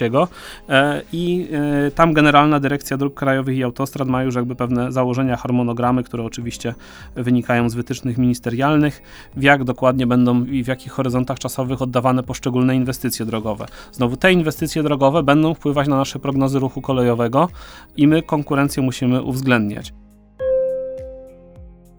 e, 0.69 1.01
i 1.13 1.47
e, 1.87 1.91
tam 1.91 2.13
Generalna 2.13 2.59
Dyrekcja 2.59 2.97
Dróg 2.97 3.13
Krajowych 3.13 3.57
i 3.57 3.63
Autostrad 3.63 4.07
ma 4.07 4.23
już 4.23 4.35
jakby 4.35 4.55
pewne 4.55 4.91
założenia, 4.91 5.37
harmonogramy, 5.37 6.03
które 6.03 6.23
oczywiście 6.23 6.75
wynikają 7.15 7.69
z 7.69 7.73
wytycznych 7.73 8.17
ministerialnych, 8.17 9.01
w 9.37 9.43
jak 9.43 9.63
dokładnie 9.63 10.07
będą 10.07 10.45
i 10.45 10.63
w 10.63 10.67
jakich 10.67 10.91
horyzontach 10.91 11.39
czasowych 11.39 11.81
oddawane 11.81 12.23
poszczególne 12.23 12.75
inwestycje 12.75 13.25
drogowe. 13.25 13.65
Znowu 13.91 14.17
te 14.17 14.33
inwestycje 14.33 14.83
drogowe 14.83 15.23
będą 15.23 15.53
wpływać 15.53 15.87
na 15.87 15.97
nasze 15.97 16.19
prognozy 16.19 16.59
ruchu 16.59 16.81
kolejowego 16.81 17.49
i 17.97 18.07
my 18.07 18.21
konkurencję 18.21 18.83
musimy 18.83 19.22
uwzględniać. 19.23 19.93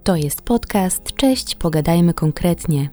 To 0.05 0.17
jest 0.17 0.43
podcast. 0.43 1.13
Cześć, 1.17 1.55
pogadajmy 1.55 2.15
konkretnie. 2.15 2.91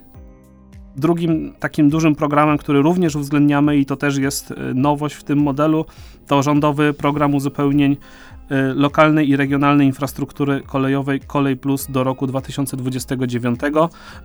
Drugim 0.96 1.54
takim 1.60 1.90
dużym 1.90 2.14
programem, 2.14 2.58
który 2.58 2.82
również 2.82 3.16
uwzględniamy 3.16 3.76
i 3.76 3.86
to 3.86 3.96
też 3.96 4.16
jest 4.16 4.50
y, 4.50 4.54
nowość 4.74 5.14
w 5.14 5.24
tym 5.24 5.38
modelu, 5.38 5.84
to 6.26 6.42
rządowy 6.42 6.92
program 6.92 7.34
uzupełnień 7.34 7.96
lokalnej 8.74 9.28
i 9.28 9.36
regionalnej 9.36 9.86
infrastruktury 9.86 10.60
kolejowej 10.60 11.20
Kolej 11.20 11.56
Plus 11.56 11.86
do 11.90 12.04
roku 12.04 12.26
2029. 12.26 13.60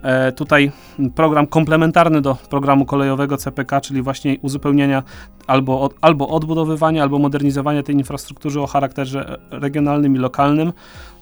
E, 0.04 0.32
tutaj 0.32 0.72
program 1.16 1.48
komplementarny 1.48 2.22
do 2.22 2.36
programu 2.50 2.86
kolejowego 2.86 3.38
CPK, 3.38 3.82
czyli 3.82 4.02
właśnie 4.02 4.38
uzupełnienia 4.42 5.04
albo, 5.48 5.82
od, 5.82 5.96
albo 6.02 6.28
odbudowywania, 6.30 7.04
albo 7.04 7.20
modernizowania 7.20 7.84
tej 7.84 7.96
infrastruktury 7.96 8.62
o 8.62 8.68
charakterze 8.68 9.38
regionalnym 9.52 10.16
i 10.16 10.20
lokalnym. 10.20 10.74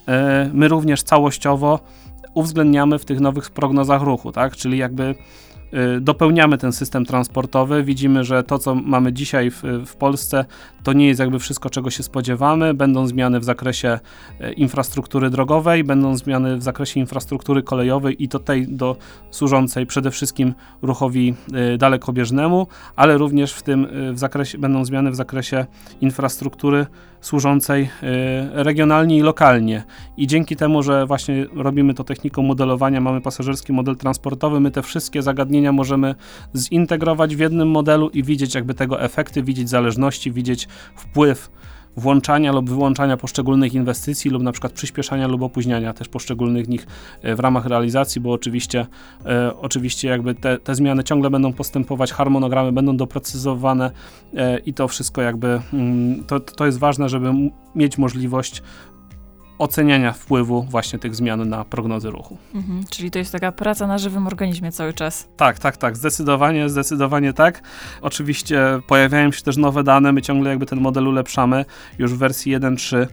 E, 0.08 0.50
my 0.54 0.68
również 0.68 1.04
całościowo 1.04 1.80
uwzględniamy 2.34 3.00
w 3.00 3.06
tych 3.06 3.20
nowych 3.20 3.52
prognozach 3.52 4.02
ruchu, 4.02 4.32
tak? 4.32 4.56
czyli 4.56 4.78
jakby 4.78 5.16
Y, 5.16 5.45
dopełniamy 6.02 6.58
ten 6.58 6.72
system 6.72 7.06
transportowy. 7.06 7.84
Widzimy, 7.84 8.24
że 8.24 8.44
to, 8.44 8.60
co 8.60 8.76
mamy 8.76 9.14
dzisiaj 9.14 9.52
w, 9.52 9.64
w, 9.86 9.96
Polsce, 9.96 10.46
to 10.84 10.94
nie 10.94 11.08
jest 11.08 11.20
jakby 11.20 11.40
wszystko, 11.40 11.70
czego 11.70 11.90
się 11.90 12.04
spodziewamy. 12.04 12.74
Będą 12.74 13.08
zmiany 13.08 13.40
w 13.40 13.44
zakresie 13.44 14.00
y, 14.42 14.54
infrastruktury 14.54 15.30
drogowej, 15.30 15.84
będą 15.84 16.18
zmiany 16.18 16.58
w 16.58 16.64
zakresie 16.64 17.00
infrastruktury 17.00 17.64
kolejowej 17.64 18.24
i 18.24 18.30
to 18.30 18.40
tej 18.40 18.68
do, 18.68 18.98
służącej 19.32 19.86
przede 19.86 20.12
wszystkim 20.12 20.54
ruchowi 20.82 21.36
y, 21.74 21.78
dalekobieżnemu, 21.78 22.68
ale 22.96 23.18
również 23.18 23.54
w 23.54 23.64
tym 23.64 23.88
w 24.14 24.20
zakresie, 24.20 24.58
będą 24.58 24.86
zmiany 24.86 25.12
w 25.12 25.16
zakresie 25.16 25.66
infrastruktury 26.02 26.86
służącej 27.22 27.90
regionalnie 28.52 29.18
i 29.18 29.22
lokalnie. 29.22 29.84
I 30.18 30.28
dzięki 30.28 30.56
temu, 30.56 30.84
że 30.84 31.06
właśnie 31.06 31.46
robimy 31.56 31.94
to 31.94 32.04
techniką 32.04 32.42
modelowania, 32.42 33.02
mamy 33.02 33.22
pasażerski 33.22 33.74
model 33.74 33.96
transportowy, 33.96 34.60
my 34.60 34.72
te 34.72 34.82
wszystkie 34.82 35.22
zagadnienia 35.22 35.65
możemy 35.72 36.16
zintegrować 36.56 37.36
w 37.36 37.40
jednym 37.40 37.70
modelu 37.70 38.10
i 38.10 38.24
widzieć 38.24 38.56
jakby 38.56 38.74
tego 38.74 39.02
efekty, 39.02 39.44
widzieć 39.44 39.70
zależności, 39.70 40.32
widzieć 40.32 40.68
wpływ 40.96 41.50
włączania 41.98 42.52
lub 42.52 42.70
wyłączania 42.70 43.18
poszczególnych 43.18 43.74
inwestycji 43.74 44.32
lub 44.32 44.44
na 44.44 44.52
przykład 44.52 44.74
przyspieszania 44.74 45.28
lub 45.28 45.42
opóźniania 45.42 45.94
też 45.94 46.08
poszczególnych 46.08 46.68
nich 46.68 46.88
e, 47.22 47.36
w 47.36 47.40
ramach 47.40 47.66
realizacji, 47.66 48.22
bo 48.22 48.32
oczywiście, 48.32 48.86
e, 49.26 49.58
oczywiście 49.58 50.08
jakby 50.08 50.36
te, 50.36 50.58
te 50.58 50.76
zmiany 50.76 51.04
ciągle 51.04 51.30
będą 51.30 51.54
postępować, 51.54 52.14
harmonogramy 52.14 52.72
będą 52.72 52.98
doprecyzowane 52.98 53.92
e, 54.36 54.60
i 54.60 54.74
to 54.74 54.88
wszystko 54.88 55.22
jakby 55.22 55.62
mm, 55.74 56.24
to, 56.24 56.40
to 56.40 56.66
jest 56.66 56.80
ważne, 56.80 57.10
żeby 57.10 57.34
mieć 57.76 57.98
możliwość 57.98 58.62
oceniania 59.58 60.12
wpływu 60.12 60.64
właśnie 60.64 61.00
tych 61.00 61.16
zmian 61.16 61.50
na 61.50 61.66
prognozy 61.66 62.12
ruchu. 62.12 62.38
Mhm, 62.56 62.84
czyli 62.90 63.12
to 63.12 63.20
jest 63.20 63.32
taka 63.32 63.52
praca 63.52 63.88
na 63.88 63.98
żywym 63.98 64.28
organizmie 64.28 64.72
cały 64.72 64.94
czas. 64.94 65.28
Tak, 65.38 65.60
tak, 65.60 65.78
tak, 65.78 65.98
zdecydowanie, 65.98 66.70
zdecydowanie 66.70 67.34
tak. 67.34 67.62
Oczywiście 68.02 68.80
pojawiają 68.88 69.32
się 69.32 69.42
też 69.42 69.58
nowe 69.58 69.84
dane, 69.84 70.12
my 70.12 70.22
ciągle 70.22 70.50
jakby 70.50 70.66
ten 70.66 70.80
model 70.80 71.08
ulepszamy. 71.08 71.66
Już 72.00 72.14
w 72.14 72.18
wersji 72.18 72.58
1.3 72.58 72.98
E, 72.98 73.08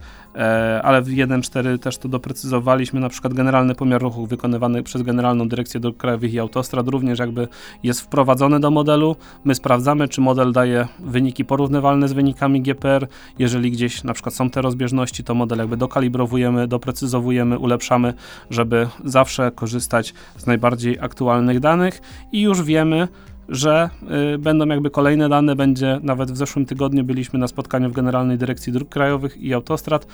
ale 0.83 1.01
w 1.01 1.07
1.4 1.07 1.79
też 1.79 1.97
to 1.97 2.09
doprecyzowaliśmy, 2.09 2.99
na 2.99 3.09
przykład 3.09 3.33
generalny 3.33 3.75
pomiar 3.75 4.01
ruchu 4.01 4.27
wykonywany 4.27 4.83
przez 4.83 5.01
Generalną 5.01 5.49
Dyrekcję 5.49 5.79
Dróg 5.79 5.97
Krajowych 5.97 6.33
i 6.33 6.39
Autostrad 6.39 6.87
również 6.87 7.19
jakby 7.19 7.47
jest 7.83 8.01
wprowadzony 8.01 8.59
do 8.59 8.71
modelu. 8.71 9.15
My 9.43 9.55
sprawdzamy, 9.55 10.07
czy 10.07 10.21
model 10.21 10.51
daje 10.51 10.87
wyniki 10.99 11.45
porównywalne 11.45 12.07
z 12.07 12.13
wynikami 12.13 12.61
GPR. 12.61 13.07
Jeżeli 13.39 13.71
gdzieś 13.71 14.03
na 14.03 14.13
przykład 14.13 14.35
są 14.35 14.49
te 14.49 14.61
rozbieżności, 14.61 15.23
to 15.23 15.35
model 15.35 15.57
jakby 15.57 15.77
dokalibrowujemy, 15.77 16.67
doprecyzowujemy, 16.67 17.59
ulepszamy, 17.59 18.13
żeby 18.49 18.87
zawsze 19.05 19.51
korzystać 19.51 20.13
z 20.37 20.47
najbardziej 20.47 20.99
aktualnych 20.99 21.59
danych 21.59 22.01
i 22.31 22.41
już 22.41 22.63
wiemy, 22.63 23.07
że 23.49 23.89
y, 24.33 24.37
będą 24.37 24.67
jakby 24.67 24.89
kolejne 24.89 25.29
dane, 25.29 25.55
będzie 25.55 25.99
nawet 26.03 26.31
w 26.31 26.37
zeszłym 26.37 26.65
tygodniu 26.65 27.03
byliśmy 27.03 27.39
na 27.39 27.47
spotkaniu 27.47 27.89
w 27.89 27.93
Generalnej 27.93 28.37
Dyrekcji 28.37 28.73
Dróg 28.73 28.89
Krajowych 28.89 29.37
i 29.37 29.53
Autostrad 29.53 30.03
y, 30.03 30.07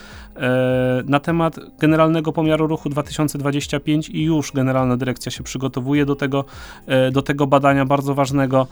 na 1.05 1.19
temat 1.19 1.59
generalnego 1.79 2.31
pomiaru 2.31 2.67
ruchu 2.67 2.89
2025 2.89 4.09
i 4.09 4.23
już 4.23 4.51
Generalna 4.51 4.97
Dyrekcja 4.97 5.31
się 5.31 5.43
przygotowuje 5.43 6.05
do 6.05 6.15
tego, 6.15 6.45
y, 7.07 7.11
do 7.11 7.21
tego 7.21 7.47
badania 7.47 7.85
bardzo 7.85 8.15
ważnego, 8.15 8.67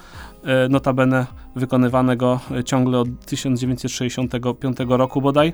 y, 0.65 0.69
notabene 0.69 1.25
wykonywanego 1.55 2.39
ciągle 2.65 2.99
od 2.99 3.25
1965 3.25 4.77
roku 4.89 5.21
bodaj. 5.21 5.47
Y, 5.47 5.53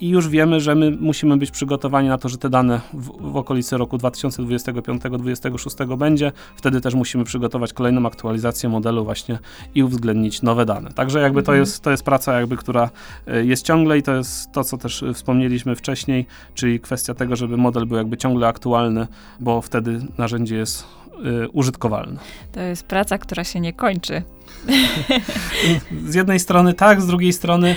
i 0.00 0.08
już 0.08 0.28
wiemy, 0.28 0.60
że 0.60 0.74
my 0.74 0.90
musimy 0.90 1.36
być 1.36 1.50
przygotowani 1.50 2.08
na 2.08 2.18
to, 2.18 2.28
że 2.28 2.38
te 2.38 2.50
dane 2.50 2.80
w, 2.92 3.32
w 3.32 3.36
okolicy 3.36 3.76
roku 3.76 3.96
2025-2026 3.96 5.96
będzie, 5.96 6.32
wtedy 6.56 6.80
też 6.80 6.94
musimy 6.94 7.24
przygotować 7.24 7.72
kolejną 7.72 8.06
aktualizację 8.06 8.29
aktualizację 8.30 8.68
modelu 8.68 9.04
właśnie 9.04 9.38
i 9.74 9.82
uwzględnić 9.82 10.42
nowe 10.42 10.66
dane. 10.66 10.90
Także 10.90 11.20
jakby 11.20 11.42
to, 11.42 11.52
mhm. 11.52 11.60
jest, 11.60 11.80
to 11.80 11.90
jest 11.90 12.02
praca 12.02 12.40
jakby, 12.40 12.56
która 12.56 12.90
e, 13.26 13.44
jest 13.44 13.66
ciągle 13.66 13.98
i 13.98 14.02
to 14.02 14.14
jest 14.14 14.52
to, 14.52 14.64
co 14.64 14.78
też 14.78 15.04
wspomnieliśmy 15.14 15.76
wcześniej, 15.76 16.26
czyli 16.54 16.80
kwestia 16.80 17.14
tego, 17.14 17.36
żeby 17.36 17.56
model 17.56 17.86
był 17.86 17.96
jakby 17.96 18.16
ciągle 18.16 18.48
aktualny, 18.48 19.06
bo 19.40 19.62
wtedy 19.62 20.00
narzędzie 20.18 20.56
jest 20.56 20.84
y, 21.44 21.48
użytkowalne. 21.48 22.20
To 22.52 22.60
jest 22.60 22.86
praca, 22.86 23.18
która 23.18 23.44
się 23.44 23.60
nie 23.60 23.72
kończy. 23.72 24.22
Z 26.06 26.14
jednej 26.14 26.40
strony 26.40 26.74
tak, 26.74 27.02
z 27.02 27.06
drugiej 27.06 27.32
strony 27.32 27.76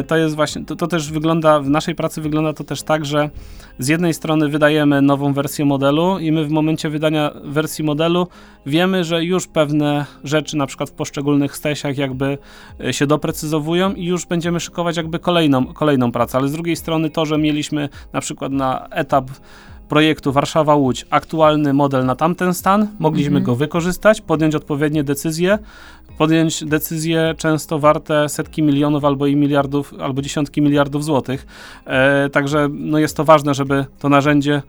y, 0.00 0.02
to 0.02 0.16
jest 0.16 0.34
właśnie, 0.34 0.64
to, 0.64 0.76
to, 0.76 0.86
też 0.86 1.12
wygląda, 1.12 1.60
w 1.60 1.68
naszej 1.68 1.94
pracy 1.94 2.20
wygląda 2.20 2.52
to 2.52 2.64
też 2.64 2.82
tak, 2.82 3.04
że 3.04 3.30
z 3.78 3.88
jednej 3.88 4.14
strony 4.14 4.48
wydajemy 4.48 5.02
nową 5.02 5.32
wersję 5.32 5.64
modelu 5.64 6.18
i 6.18 6.32
my 6.32 6.44
w 6.44 6.50
momencie 6.50 6.90
wydania 6.90 7.30
wersji 7.44 7.84
modelu 7.84 8.28
wiemy, 8.66 9.04
że 9.04 9.24
już 9.24 9.46
pewne 9.46 10.06
rzeczy 10.24 10.56
na 10.56 10.66
przykład 10.66 10.90
w 10.90 10.92
poszczególnych 10.92 11.56
stesiach 11.56 11.98
jakby 11.98 12.38
y, 12.84 12.92
się 12.92 13.06
doprecyzowują 13.06 13.92
i 13.94 14.04
już 14.04 14.26
będziemy 14.26 14.60
szykować 14.60 14.96
jakby 14.96 15.18
kolejną, 15.18 15.66
kolejną 15.66 16.12
pracę, 16.12 16.38
ale 16.38 16.48
z 16.48 16.52
drugiej 16.52 16.76
strony 16.76 17.10
to, 17.10 17.26
że 17.26 17.38
mieliśmy 17.38 17.88
na 18.12 18.20
przykład 18.20 18.52
na 18.52 18.88
etap 18.90 19.30
projektu 19.88 20.32
Warszawa-Łódź 20.32 21.04
aktualny 21.10 21.72
model 21.72 22.06
na 22.06 22.16
tamten 22.16 22.54
stan, 22.54 22.86
mogliśmy 22.98 23.38
mhm. 23.38 23.44
go 23.44 23.56
wykorzystać, 23.56 24.20
podjąć 24.20 24.54
odpowiednie 24.54 25.04
decyzje, 25.04 25.58
podjąć 26.18 26.64
decyzje 26.64 27.34
często 27.38 27.78
warte 27.78 28.28
setki 28.28 28.62
milionów 28.62 29.04
albo 29.04 29.26
i 29.26 29.36
miliardów, 29.36 29.94
albo 30.00 30.22
dziesiątki 30.22 30.62
miliardów 30.62 31.04
złotych. 31.04 31.46
E, 31.86 32.30
także 32.30 32.68
no 32.70 32.98
jest 32.98 33.16
to 33.16 33.24
ważne, 33.24 33.54
żeby 33.54 33.84
to 33.98 34.08
narzędzie 34.08 34.62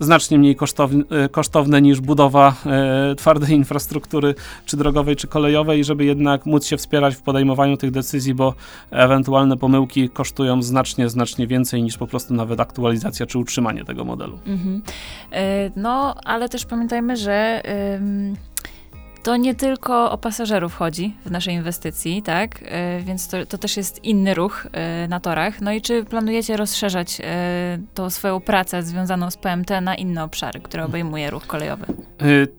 znacznie 0.00 0.38
mniej 0.38 0.56
kosztowne, 0.56 1.04
kosztowne 1.30 1.82
niż 1.82 2.00
budowa 2.00 2.54
e, 2.66 3.14
twardej 3.14 3.56
infrastruktury, 3.56 4.34
czy 4.66 4.76
drogowej, 4.76 5.16
czy 5.16 5.26
kolejowej, 5.26 5.84
żeby 5.84 6.04
jednak 6.04 6.46
móc 6.46 6.66
się 6.66 6.76
wspierać 6.76 7.14
w 7.14 7.22
podejmowaniu 7.22 7.76
tych 7.76 7.90
decyzji, 7.90 8.34
bo 8.34 8.54
ewentualne 8.90 9.56
pomyłki 9.56 10.08
kosztują 10.08 10.62
znacznie, 10.62 11.08
znacznie 11.08 11.46
więcej 11.46 11.82
niż 11.82 11.98
po 11.98 12.06
prostu 12.06 12.34
nawet 12.34 12.60
aktualizacja 12.60 13.26
czy 13.26 13.38
utrzymanie 13.38 13.84
tego 13.84 14.04
modelu. 14.04 14.38
Mhm. 14.46 14.82
E, 15.32 15.70
no, 15.76 16.14
ale 16.24 16.48
też 16.48 16.64
pamiętajmy, 16.64 17.16
że 17.16 17.62
to 19.24 19.36
nie 19.36 19.54
tylko 19.54 20.10
o 20.10 20.18
pasażerów 20.18 20.74
chodzi 20.74 21.16
w 21.26 21.30
naszej 21.30 21.54
inwestycji, 21.54 22.22
tak? 22.22 22.64
E, 22.64 23.00
więc 23.00 23.28
to, 23.28 23.46
to, 23.46 23.58
też 23.58 23.76
jest 23.76 24.04
inny 24.04 24.34
ruch 24.34 24.66
e, 24.72 25.08
na 25.08 25.20
torach. 25.20 25.60
No 25.60 25.72
i 25.72 25.80
czy 25.80 26.04
planujecie 26.04 26.56
rozszerzać 26.56 27.20
e, 27.20 27.78
tą 27.94 28.10
swoją 28.10 28.40
pracę 28.40 28.82
związaną 28.82 29.30
z 29.30 29.36
PMT 29.36 29.70
na 29.82 29.94
inne 29.94 30.24
obszary, 30.24 30.60
które 30.60 30.84
obejmuje 30.84 31.30
ruch 31.30 31.46
kolejowy? 31.46 31.86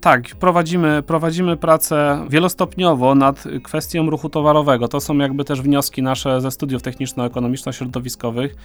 Tak, 0.02 0.24
prowadzimy, 0.40 1.04
prowadzimy 1.04 1.58
pracę 1.58 2.26
wielostopniowo 2.30 3.16
nad 3.16 3.44
kwestią 3.64 4.10
ruchu 4.10 4.30
towarowego. 4.30 4.88
To 4.88 5.00
są 5.00 5.18
jakby 5.18 5.44
też 5.44 5.62
wnioski 5.62 6.02
nasze 6.04 6.42
ze 6.42 6.52
studiów 6.52 6.82
techniczno-ekonomiczno-środowiskowych. 6.82 8.56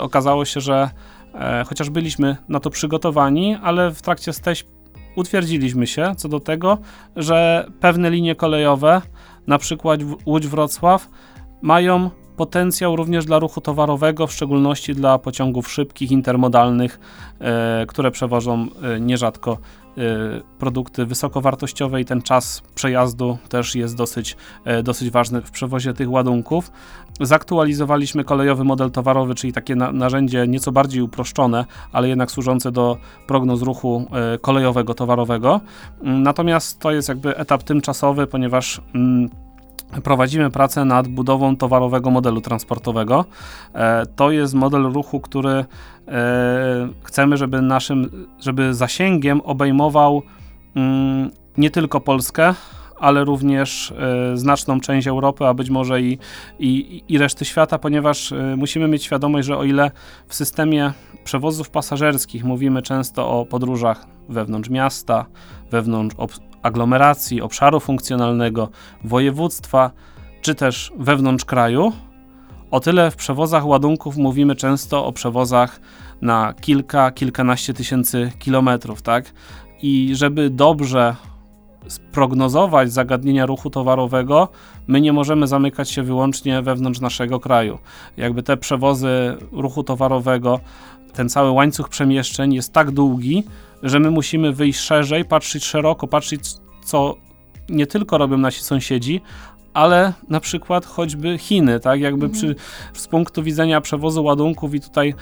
Okazało 0.00 0.44
się, 0.44 0.60
że 0.60 0.90
chociaż 1.66 1.90
byliśmy 1.90 2.36
na 2.48 2.60
to 2.60 2.70
przygotowani, 2.70 3.56
ale 3.62 3.90
w 3.90 4.02
trakcie 4.02 4.32
steś 4.32 4.64
utwierdziliśmy 5.16 5.86
się 5.86 6.12
co 6.16 6.28
do 6.28 6.40
tego, 6.40 6.78
że 7.16 7.66
pewne 7.80 8.10
linie 8.10 8.34
kolejowe, 8.34 9.02
na 9.46 9.58
przykład 9.58 10.00
Łódź-Wrocław, 10.26 11.08
mają 11.62 12.10
potencjał 12.40 12.96
również 12.96 13.24
dla 13.24 13.38
ruchu 13.38 13.60
towarowego, 13.60 14.26
w 14.26 14.32
szczególności 14.32 14.94
dla 14.94 15.18
pociągów 15.18 15.72
szybkich, 15.72 16.10
intermodalnych, 16.10 17.00
e, 17.40 17.84
które 17.88 18.10
przewożą 18.10 18.66
e, 18.82 19.00
nierzadko 19.00 19.52
e, 19.52 20.02
produkty 20.58 21.06
wysokowartościowe 21.06 22.00
i 22.00 22.04
ten 22.04 22.22
czas 22.22 22.62
przejazdu 22.74 23.38
też 23.48 23.74
jest 23.74 23.96
dosyć, 23.96 24.36
dosyć 24.84 25.10
ważny 25.10 25.40
w 25.40 25.50
przewozie 25.50 25.92
tych 25.92 26.10
ładunków. 26.10 26.72
Zaktualizowaliśmy 27.20 28.24
kolejowy 28.24 28.64
model 28.64 28.90
towarowy, 28.90 29.34
czyli 29.34 29.52
takie 29.52 29.76
na, 29.76 29.92
narzędzie 29.92 30.48
nieco 30.48 30.72
bardziej 30.72 31.02
uproszczone, 31.02 31.64
ale 31.92 32.08
jednak 32.08 32.30
służące 32.30 32.72
do 32.72 32.96
prognoz 33.26 33.62
ruchu 33.62 34.06
kolejowego, 34.40 34.94
towarowego. 34.94 35.60
Natomiast 36.02 36.78
to 36.78 36.92
jest 36.92 37.08
jakby 37.08 37.36
etap 37.36 37.62
tymczasowy, 37.62 38.26
ponieważ 38.26 38.80
mm, 38.94 39.30
prowadzimy 40.04 40.50
pracę 40.50 40.84
nad 40.84 41.08
budową 41.08 41.56
towarowego 41.56 42.10
modelu 42.10 42.40
transportowego. 42.40 43.24
E, 43.74 44.06
to 44.16 44.30
jest 44.30 44.54
model 44.54 44.82
ruchu, 44.82 45.20
który 45.20 45.50
e, 45.50 45.64
chcemy, 47.02 47.36
żeby 47.36 47.62
naszym, 47.62 48.26
żeby 48.40 48.74
zasięgiem 48.74 49.40
obejmował 49.40 50.22
mm, 50.76 51.30
nie 51.56 51.70
tylko 51.70 52.00
Polskę, 52.00 52.54
ale 53.00 53.24
również 53.24 53.92
e, 54.32 54.36
znaczną 54.36 54.80
część 54.80 55.06
Europy, 55.06 55.46
a 55.46 55.54
być 55.54 55.70
może 55.70 56.00
i, 56.00 56.18
i, 56.58 57.02
i 57.08 57.18
reszty 57.18 57.44
świata, 57.44 57.78
ponieważ 57.78 58.34
musimy 58.56 58.88
mieć 58.88 59.04
świadomość, 59.04 59.46
że 59.46 59.58
o 59.58 59.64
ile 59.64 59.90
w 60.28 60.34
systemie 60.34 60.92
przewozów 61.24 61.70
pasażerskich 61.70 62.44
mówimy 62.44 62.82
często 62.82 63.40
o 63.40 63.46
podróżach 63.46 64.06
wewnątrz 64.28 64.70
miasta, 64.70 65.26
wewnątrz 65.70 66.16
aglomeracji, 66.62 67.42
obszaru 67.42 67.80
funkcjonalnego, 67.80 68.68
województwa 69.04 69.90
czy 70.42 70.54
też 70.54 70.92
wewnątrz 70.98 71.44
kraju. 71.44 71.92
O 72.70 72.80
tyle 72.80 73.10
w 73.10 73.16
przewozach 73.16 73.66
ładunków 73.66 74.16
mówimy 74.16 74.56
często 74.56 75.06
o 75.06 75.12
przewozach 75.12 75.80
na 76.22 76.54
kilka, 76.60 77.10
kilkanaście 77.10 77.74
tysięcy 77.74 78.32
kilometrów, 78.38 79.02
tak? 79.02 79.32
I 79.82 80.10
żeby 80.14 80.50
dobrze 80.50 81.16
sprognozować 81.88 82.92
zagadnienia 82.92 83.46
ruchu 83.46 83.70
towarowego, 83.70 84.48
my 84.86 85.00
nie 85.00 85.12
możemy 85.12 85.46
zamykać 85.46 85.90
się 85.90 86.02
wyłącznie 86.02 86.62
wewnątrz 86.62 87.00
naszego 87.00 87.40
kraju. 87.40 87.78
Jakby 88.16 88.42
te 88.42 88.56
przewozy 88.56 89.36
ruchu 89.52 89.82
towarowego, 89.82 90.60
ten 91.12 91.28
cały 91.28 91.50
łańcuch 91.50 91.88
przemieszczeń 91.88 92.54
jest 92.54 92.72
tak 92.72 92.90
długi, 92.90 93.44
że 93.82 94.00
my 94.00 94.10
musimy 94.10 94.52
wyjść 94.52 94.80
szerzej, 94.80 95.24
patrzeć 95.24 95.64
szeroko, 95.64 96.06
patrzeć 96.06 96.40
co 96.84 97.16
nie 97.68 97.86
tylko 97.86 98.18
robią 98.18 98.38
nasi 98.38 98.62
sąsiedzi, 98.62 99.20
ale 99.74 100.12
na 100.28 100.40
przykład 100.40 100.86
choćby 100.86 101.38
Chiny, 101.38 101.80
tak, 101.80 102.00
jakby 102.00 102.26
mhm. 102.26 102.32
przy, 102.32 102.54
z 103.00 103.08
punktu 103.08 103.42
widzenia 103.42 103.80
przewozu 103.80 104.24
ładunków 104.24 104.74
i 104.74 104.80
tutaj 104.80 105.14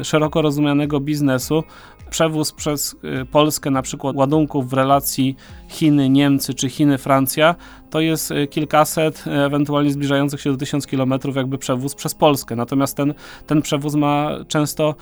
y, 0.00 0.04
szeroko 0.04 0.42
rozumianego 0.42 1.00
biznesu, 1.00 1.64
przewóz 2.10 2.52
przez 2.52 2.96
y, 3.22 3.26
Polskę 3.26 3.70
na 3.70 3.82
przykład 3.82 4.16
ładunków 4.16 4.70
w 4.70 4.72
relacji 4.72 5.36
Chiny-Niemcy 5.68 6.54
czy 6.54 6.68
Chiny-Francja, 6.68 7.54
to 7.90 8.00
jest 8.00 8.30
y, 8.30 8.46
kilkaset, 8.46 9.24
ewentualnie 9.26 9.92
zbliżających 9.92 10.40
się 10.40 10.50
do 10.50 10.56
tysiąc 10.56 10.86
kilometrów 10.86 11.36
jakby 11.36 11.58
przewóz 11.58 11.94
przez 11.94 12.14
Polskę. 12.14 12.56
Natomiast 12.56 12.96
ten, 12.96 13.14
ten 13.46 13.62
przewóz 13.62 13.94
ma 13.94 14.30
często 14.48 14.94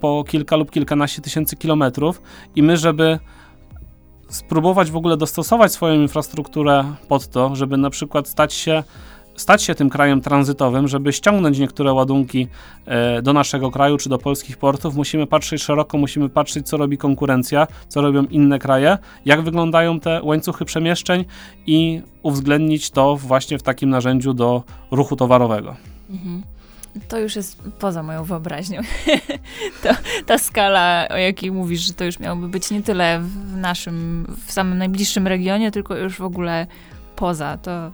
po 0.00 0.24
kilka 0.28 0.56
lub 0.56 0.70
kilkanaście 0.70 1.22
tysięcy 1.22 1.56
kilometrów 1.56 2.22
i 2.56 2.62
my, 2.62 2.76
żeby 2.76 3.18
spróbować 4.28 4.90
w 4.90 4.96
ogóle 4.96 5.16
dostosować 5.16 5.72
swoją 5.72 5.94
infrastrukturę 5.94 6.84
pod 7.08 7.28
to, 7.28 7.56
żeby 7.56 7.76
na 7.76 7.90
przykład 7.90 8.28
stać 8.28 8.54
się 8.54 8.82
stać 9.40 9.62
się 9.62 9.74
tym 9.74 9.90
krajem 9.90 10.20
tranzytowym, 10.20 10.88
żeby 10.88 11.12
ściągnąć 11.12 11.58
niektóre 11.58 11.92
ładunki 11.92 12.48
e, 12.86 13.22
do 13.22 13.32
naszego 13.32 13.70
kraju 13.70 13.96
czy 13.96 14.08
do 14.08 14.18
polskich 14.18 14.56
portów, 14.56 14.96
musimy 14.96 15.26
patrzeć 15.26 15.62
szeroko, 15.62 15.98
musimy 15.98 16.28
patrzeć, 16.28 16.68
co 16.68 16.76
robi 16.76 16.98
konkurencja, 16.98 17.66
co 17.88 18.00
robią 18.00 18.24
inne 18.24 18.58
kraje, 18.58 18.98
jak 19.24 19.42
wyglądają 19.42 20.00
te 20.00 20.22
łańcuchy 20.22 20.64
przemieszczeń 20.64 21.24
i 21.66 22.02
uwzględnić 22.22 22.90
to 22.90 23.16
właśnie 23.16 23.58
w 23.58 23.62
takim 23.62 23.90
narzędziu 23.90 24.34
do 24.34 24.62
ruchu 24.90 25.16
towarowego. 25.16 25.76
Mhm. 26.10 26.42
To 27.08 27.18
już 27.18 27.36
jest 27.36 27.62
poza 27.78 28.02
moją 28.02 28.24
wyobraźnią. 28.24 28.80
to, 29.82 29.88
ta 30.26 30.38
skala, 30.38 31.06
o 31.10 31.16
jakiej 31.16 31.52
mówisz, 31.52 31.80
że 31.80 31.92
to 31.92 32.04
już 32.04 32.18
miałoby 32.18 32.48
być 32.48 32.70
nie 32.70 32.82
tyle 32.82 33.20
w 33.20 33.56
naszym, 33.56 34.26
w 34.46 34.52
samym 34.52 34.78
najbliższym 34.78 35.26
regionie, 35.26 35.70
tylko 35.70 35.96
już 35.96 36.16
w 36.16 36.24
ogóle 36.24 36.66
poza. 37.16 37.56
To 37.56 37.90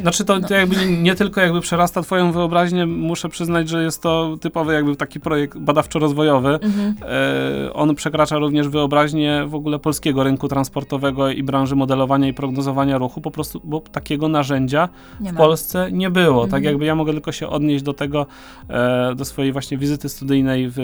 znaczy 0.00 0.24
to, 0.24 0.38
no. 0.38 0.48
to 0.48 0.54
jakby 0.54 0.76
nie 0.86 1.14
tylko 1.14 1.40
jakby 1.40 1.60
przerasta 1.60 2.02
twoją 2.02 2.32
wyobraźnię, 2.32 2.86
muszę 2.86 3.28
przyznać, 3.28 3.68
że 3.68 3.82
jest 3.82 4.02
to 4.02 4.36
typowy 4.40 4.72
jakby 4.72 4.96
taki 4.96 5.20
projekt 5.20 5.58
badawczo-rozwojowy. 5.58 6.58
Mhm. 6.62 6.94
E, 7.02 7.72
on 7.72 7.94
przekracza 7.94 8.38
również 8.38 8.68
wyobraźnię 8.68 9.44
w 9.46 9.54
ogóle 9.54 9.78
polskiego 9.78 10.22
rynku 10.22 10.48
transportowego 10.48 11.30
i 11.30 11.42
branży 11.42 11.76
modelowania 11.76 12.28
i 12.28 12.34
prognozowania 12.34 12.98
ruchu, 12.98 13.20
po 13.20 13.30
prostu, 13.30 13.60
bo 13.64 13.80
takiego 13.80 14.28
narzędzia 14.28 14.88
nie 15.20 15.30
w 15.30 15.32
ma. 15.32 15.38
Polsce 15.38 15.92
nie 15.92 16.10
było. 16.10 16.40
Tak 16.40 16.44
mhm. 16.44 16.62
Tak 16.62 16.64
jakby 16.64 16.84
ja 16.84 16.94
mogę 16.94 17.12
tylko 17.12 17.32
się 17.32 17.48
odnieść 17.48 17.84
do 17.84 17.92
tego, 17.92 18.26
e, 18.68 19.14
do 19.14 19.24
swojej 19.24 19.52
właśnie 19.52 19.78
wizyty 19.78 20.08
studyjnej 20.08 20.68
w, 20.68 20.74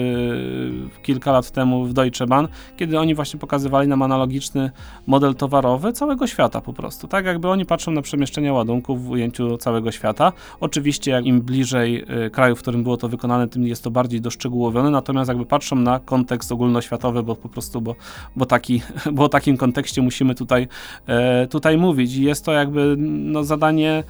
w 0.93 1.01
kilka 1.01 1.31
lat 1.31 1.51
temu 1.51 1.85
w 1.85 1.93
Deutsche 1.93 2.27
Bahn, 2.27 2.45
kiedy 2.77 2.99
oni 2.99 3.15
właśnie 3.15 3.39
pokazywali 3.39 3.87
nam 3.87 4.01
analogiczny 4.01 4.71
model 5.07 5.35
towarowy 5.35 5.93
całego 5.93 6.27
świata 6.27 6.61
po 6.61 6.73
prostu. 6.73 7.07
Tak 7.07 7.25
jakby 7.25 7.47
oni 7.47 7.65
patrzą 7.65 7.91
na 7.91 8.01
przemieszczenia 8.01 8.53
ładunków 8.53 8.98
w 8.99 9.09
ujęciu 9.09 9.57
całego 9.57 9.91
świata. 9.91 10.33
Oczywiście 10.59 11.21
im 11.23 11.41
bliżej 11.41 12.05
y, 12.25 12.29
kraju, 12.29 12.55
w 12.55 12.59
którym 12.59 12.83
było 12.83 12.97
to 12.97 13.09
wykonane, 13.09 13.47
tym 13.47 13.67
jest 13.67 13.83
to 13.83 13.91
bardziej 13.91 14.21
doszczegółowione, 14.21 14.89
natomiast 14.89 15.27
jakby 15.27 15.45
patrzą 15.45 15.75
na 15.75 15.99
kontekst 15.99 16.51
ogólnoświatowy, 16.51 17.23
bo 17.23 17.35
po 17.35 17.49
prostu, 17.49 17.81
bo, 17.81 17.95
bo, 18.35 18.45
taki, 18.45 18.81
bo 19.13 19.23
o 19.23 19.29
takim 19.29 19.57
kontekście 19.57 20.01
musimy 20.01 20.35
tutaj, 20.35 20.67
e, 21.07 21.47
tutaj 21.47 21.77
mówić. 21.77 22.15
I 22.15 22.23
jest 22.23 22.45
to 22.45 22.51
jakby 22.51 22.95
no, 22.97 23.43
zadanie 23.43 24.03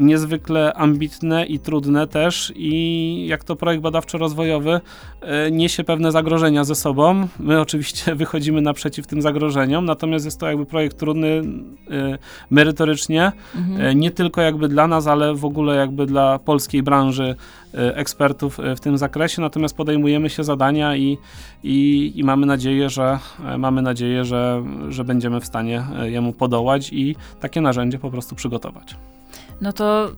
niezwykle 0.00 0.74
ambitne 0.74 1.46
i 1.46 1.58
trudne 1.58 2.06
też 2.06 2.52
i 2.56 3.26
jak 3.28 3.44
to 3.44 3.56
projekt 3.56 3.82
badawczo-rozwojowy 3.82 4.80
e, 5.20 5.50
niesie 5.50 5.84
pewne 5.84 6.12
zagrożenia 6.12 6.64
ze 6.64 6.74
sobą. 6.74 7.28
My 7.38 7.60
oczywiście 7.60 8.14
wychodzimy 8.24 8.60
naprzeciw 8.60 9.06
tym 9.06 9.22
zagrożeniom, 9.22 9.84
natomiast 9.84 10.24
jest 10.24 10.40
to 10.40 10.46
jakby 10.46 10.66
projekt 10.66 10.98
trudny 10.98 11.28
e, 11.90 12.18
merytorycznie, 12.50 13.32
mhm. 13.56 13.80
E, 13.80 13.94
nie 13.94 14.10
tylko 14.10 14.40
jakby 14.40 14.68
dla 14.68 14.86
nas, 14.86 15.06
ale 15.06 15.34
w 15.34 15.44
ogóle 15.44 15.76
jakby 15.76 16.06
dla 16.06 16.38
polskiej 16.38 16.82
branży 16.82 17.34
ekspertów 17.72 18.58
w 18.76 18.80
tym 18.80 18.98
zakresie, 18.98 19.42
natomiast 19.42 19.76
podejmujemy 19.76 20.30
się 20.30 20.44
zadania 20.44 20.96
i, 20.96 21.18
i, 21.62 22.12
i 22.14 22.24
mamy 22.24 22.46
nadzieję, 22.46 22.90
że 22.90 23.18
mamy 23.58 23.82
nadzieję, 23.82 24.24
że, 24.24 24.64
że 24.88 25.04
będziemy 25.04 25.40
w 25.40 25.46
stanie 25.46 25.84
jemu 26.02 26.32
podołać 26.32 26.92
i 26.92 27.16
takie 27.40 27.60
narzędzie 27.60 27.98
po 27.98 28.10
prostu 28.10 28.34
przygotować 28.34 28.96
no 29.60 29.72
to 29.72 30.12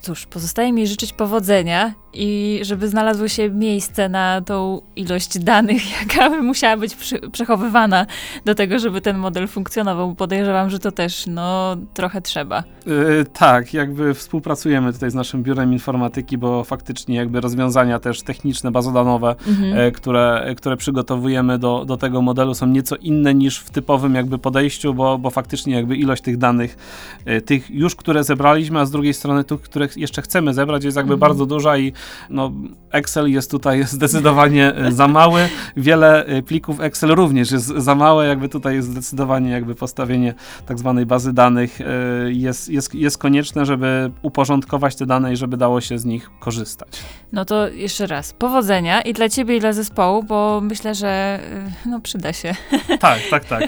cóż, 0.00 0.26
pozostaje 0.26 0.72
mi 0.72 0.86
życzyć 0.86 1.12
powodzenia 1.12 1.94
i 2.16 2.60
żeby 2.62 2.88
znalazło 2.88 3.28
się 3.28 3.50
miejsce 3.50 4.08
na 4.08 4.40
tą 4.40 4.80
ilość 4.96 5.38
danych, 5.38 5.82
jaka 6.00 6.30
by 6.30 6.42
musiała 6.42 6.76
być 6.76 6.96
przechowywana 7.32 8.06
do 8.44 8.54
tego, 8.54 8.78
żeby 8.78 9.00
ten 9.00 9.18
model 9.18 9.48
funkcjonował. 9.48 10.14
Podejrzewam, 10.14 10.70
że 10.70 10.78
to 10.78 10.92
też 10.92 11.24
no, 11.26 11.76
trochę 11.94 12.22
trzeba. 12.22 12.62
Yy, 12.86 13.26
tak, 13.32 13.74
jakby 13.74 14.14
współpracujemy 14.14 14.92
tutaj 14.92 15.10
z 15.10 15.14
naszym 15.14 15.42
biurem 15.42 15.72
informatyki, 15.72 16.38
bo 16.38 16.64
faktycznie 16.64 17.16
jakby 17.16 17.40
rozwiązania 17.40 17.98
też 17.98 18.22
techniczne, 18.22 18.70
bazodanowe, 18.70 19.34
mhm. 19.48 19.78
e, 19.78 19.90
które, 19.90 20.54
które 20.56 20.76
przygotowujemy 20.76 21.58
do, 21.58 21.84
do 21.84 21.96
tego 21.96 22.22
modelu 22.22 22.54
są 22.54 22.66
nieco 22.66 22.96
inne 22.96 23.34
niż 23.34 23.58
w 23.58 23.70
typowym 23.70 24.14
jakby 24.14 24.38
podejściu, 24.38 24.94
bo, 24.94 25.18
bo 25.18 25.30
faktycznie 25.30 25.74
jakby 25.74 25.96
ilość 25.96 26.22
tych 26.22 26.36
danych, 26.36 26.76
e, 27.24 27.40
tych 27.40 27.70
już, 27.70 27.94
które 27.94 28.24
zebraliśmy, 28.24 28.80
a 28.80 28.84
z 28.84 28.90
drugiej 28.90 29.14
strony 29.14 29.44
tych, 29.44 29.60
które 29.60 29.88
jeszcze 29.96 30.22
chcemy 30.22 30.54
zebrać 30.54 30.84
jest 30.84 30.96
jakby 30.96 31.14
mhm. 31.14 31.20
bardzo 31.20 31.46
duża 31.46 31.78
i 31.78 31.92
no, 32.30 32.52
Excel 32.90 33.30
jest 33.30 33.50
tutaj 33.50 33.84
zdecydowanie 33.96 34.74
e, 34.74 34.92
za 34.92 35.08
mały. 35.08 35.48
Wiele 35.76 36.24
e, 36.24 36.42
plików 36.42 36.80
Excel 36.80 37.10
również 37.10 37.50
jest 37.50 37.66
za 37.66 37.94
małe, 37.94 38.26
jakby 38.26 38.48
tutaj 38.48 38.74
jest 38.74 38.88
zdecydowanie 38.88 39.50
jakby 39.50 39.74
postawienie 39.74 40.34
tak 40.66 40.78
zwanej 40.78 41.06
bazy 41.06 41.32
danych 41.32 41.80
e, 41.80 41.84
jest, 42.28 42.68
jest, 42.68 42.94
jest 42.94 43.18
konieczne, 43.18 43.66
żeby 43.66 44.10
uporządkować 44.22 44.96
te 44.96 45.06
dane 45.06 45.32
i 45.32 45.36
żeby 45.36 45.56
dało 45.56 45.80
się 45.80 45.98
z 45.98 46.04
nich 46.04 46.30
korzystać. 46.40 46.88
No 47.32 47.44
to 47.44 47.68
jeszcze 47.68 48.06
raz, 48.06 48.32
powodzenia 48.32 49.02
i 49.02 49.12
dla 49.12 49.28
ciebie 49.28 49.56
i 49.56 49.60
dla 49.60 49.72
zespołu, 49.72 50.22
bo 50.22 50.60
myślę, 50.60 50.94
że 50.94 51.40
no 51.86 52.00
przyda 52.00 52.32
się. 52.32 52.54
Tak, 53.00 53.18
tak, 53.30 53.44
tak. 53.44 53.62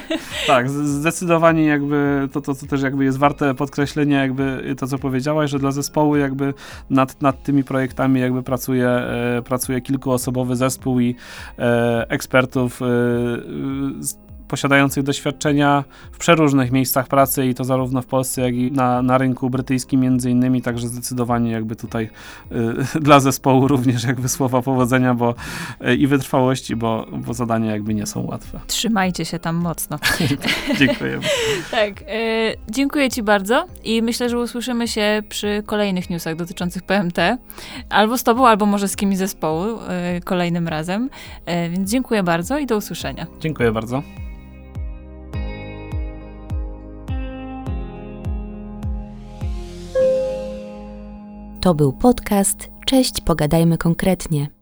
Tak, 0.47 0.71
zdecydowanie 0.71 1.65
jakby 1.65 2.29
to, 2.33 2.41
to, 2.41 2.55
to 2.55 2.67
też 2.67 2.83
jakby 2.83 3.05
jest 3.05 3.19
warte 3.19 3.55
podkreślenia, 3.55 4.23
jakby 4.23 4.75
to, 4.79 4.87
co 4.87 4.99
powiedziałaś, 4.99 5.51
że 5.51 5.59
dla 5.59 5.73
zespołu 5.73 6.17
jakby 6.17 6.55
nad, 6.91 7.23
nad 7.23 7.43
tymi 7.43 7.65
projektami 7.65 8.21
jakby 8.29 8.43
pracuje, 8.43 8.89
e, 8.89 9.43
pracuje 9.43 9.81
kilkuosobowy 9.81 10.57
zespół 10.57 11.01
i 11.01 11.15
e, 11.59 12.07
ekspertów 12.09 12.83
e, 12.83 12.87
posiadających 14.49 15.03
doświadczenia 15.03 15.85
w 16.13 16.19
przeróżnych 16.19 16.73
miejscach 16.73 17.09
pracy 17.09 17.47
i 17.47 17.55
to 17.55 17.65
zarówno 17.65 18.03
w 18.03 18.07
Polsce, 18.07 18.43
jak 18.43 18.55
i 18.55 18.73
na, 18.73 19.03
na 19.03 19.19
rynku 19.19 19.51
brytyjskim 19.51 20.01
między 20.01 20.31
innymi, 20.31 20.63
także 20.63 20.89
zdecydowanie 20.89 21.51
jakby 21.51 21.77
tutaj 21.77 22.11
y, 22.97 23.01
dla 23.07 23.21
zespołu 23.21 23.69
również 23.69 24.05
jakby 24.05 24.29
słowa 24.29 24.63
powodzenia 24.63 25.15
bo, 25.15 25.35
y, 25.89 25.97
i 25.97 26.07
wytrwałości, 26.07 26.77
bo, 26.77 27.07
bo 27.13 27.35
zadania 27.35 27.73
jakby 27.73 27.95
nie 27.95 28.07
są 28.07 28.27
łatwe. 28.27 28.61
Trzymajcie 28.67 29.25
się 29.25 29.39
tam 29.39 29.57
mocno. 29.57 29.99
Dziękuję. 30.79 31.21
tak, 31.71 32.03
y, 32.03 32.05
dziękuję 32.69 33.11
ci 33.11 33.23
bardzo 33.23 33.67
i 33.85 34.03
myślę, 34.03 34.29
że 34.29 34.39
usłyszymy 34.39 34.89
się 34.89 35.23
przy 35.29 35.63
kolejnych 35.67 36.11
newsach 36.11 36.37
dotyczących 36.37 36.83
PMT, 36.83 37.39
albo 37.91 38.19
z 38.19 38.23
tobą, 38.23 38.47
albo 38.47 38.67
może 38.67 38.89
z 38.89 38.97
kimś 38.97 39.17
zespołu 39.17 39.65
y, 40.17 40.21
kolejnym 40.21 40.69
razem, 40.69 41.11
y, 41.67 41.71
więc 41.71 41.91
dziękuję 41.91 42.23
bardzo 42.23 42.59
i 42.59 42.67
do 42.67 42.77
usłyszenia. 42.77 43.27
Dziękuję 43.41 43.73
bardzo. 43.73 44.03
To 51.69 51.75
był 51.75 51.93
podcast 51.93 52.69
Cześć, 52.87 53.21
pogadajmy 53.21 53.79
konkretnie. 53.79 54.58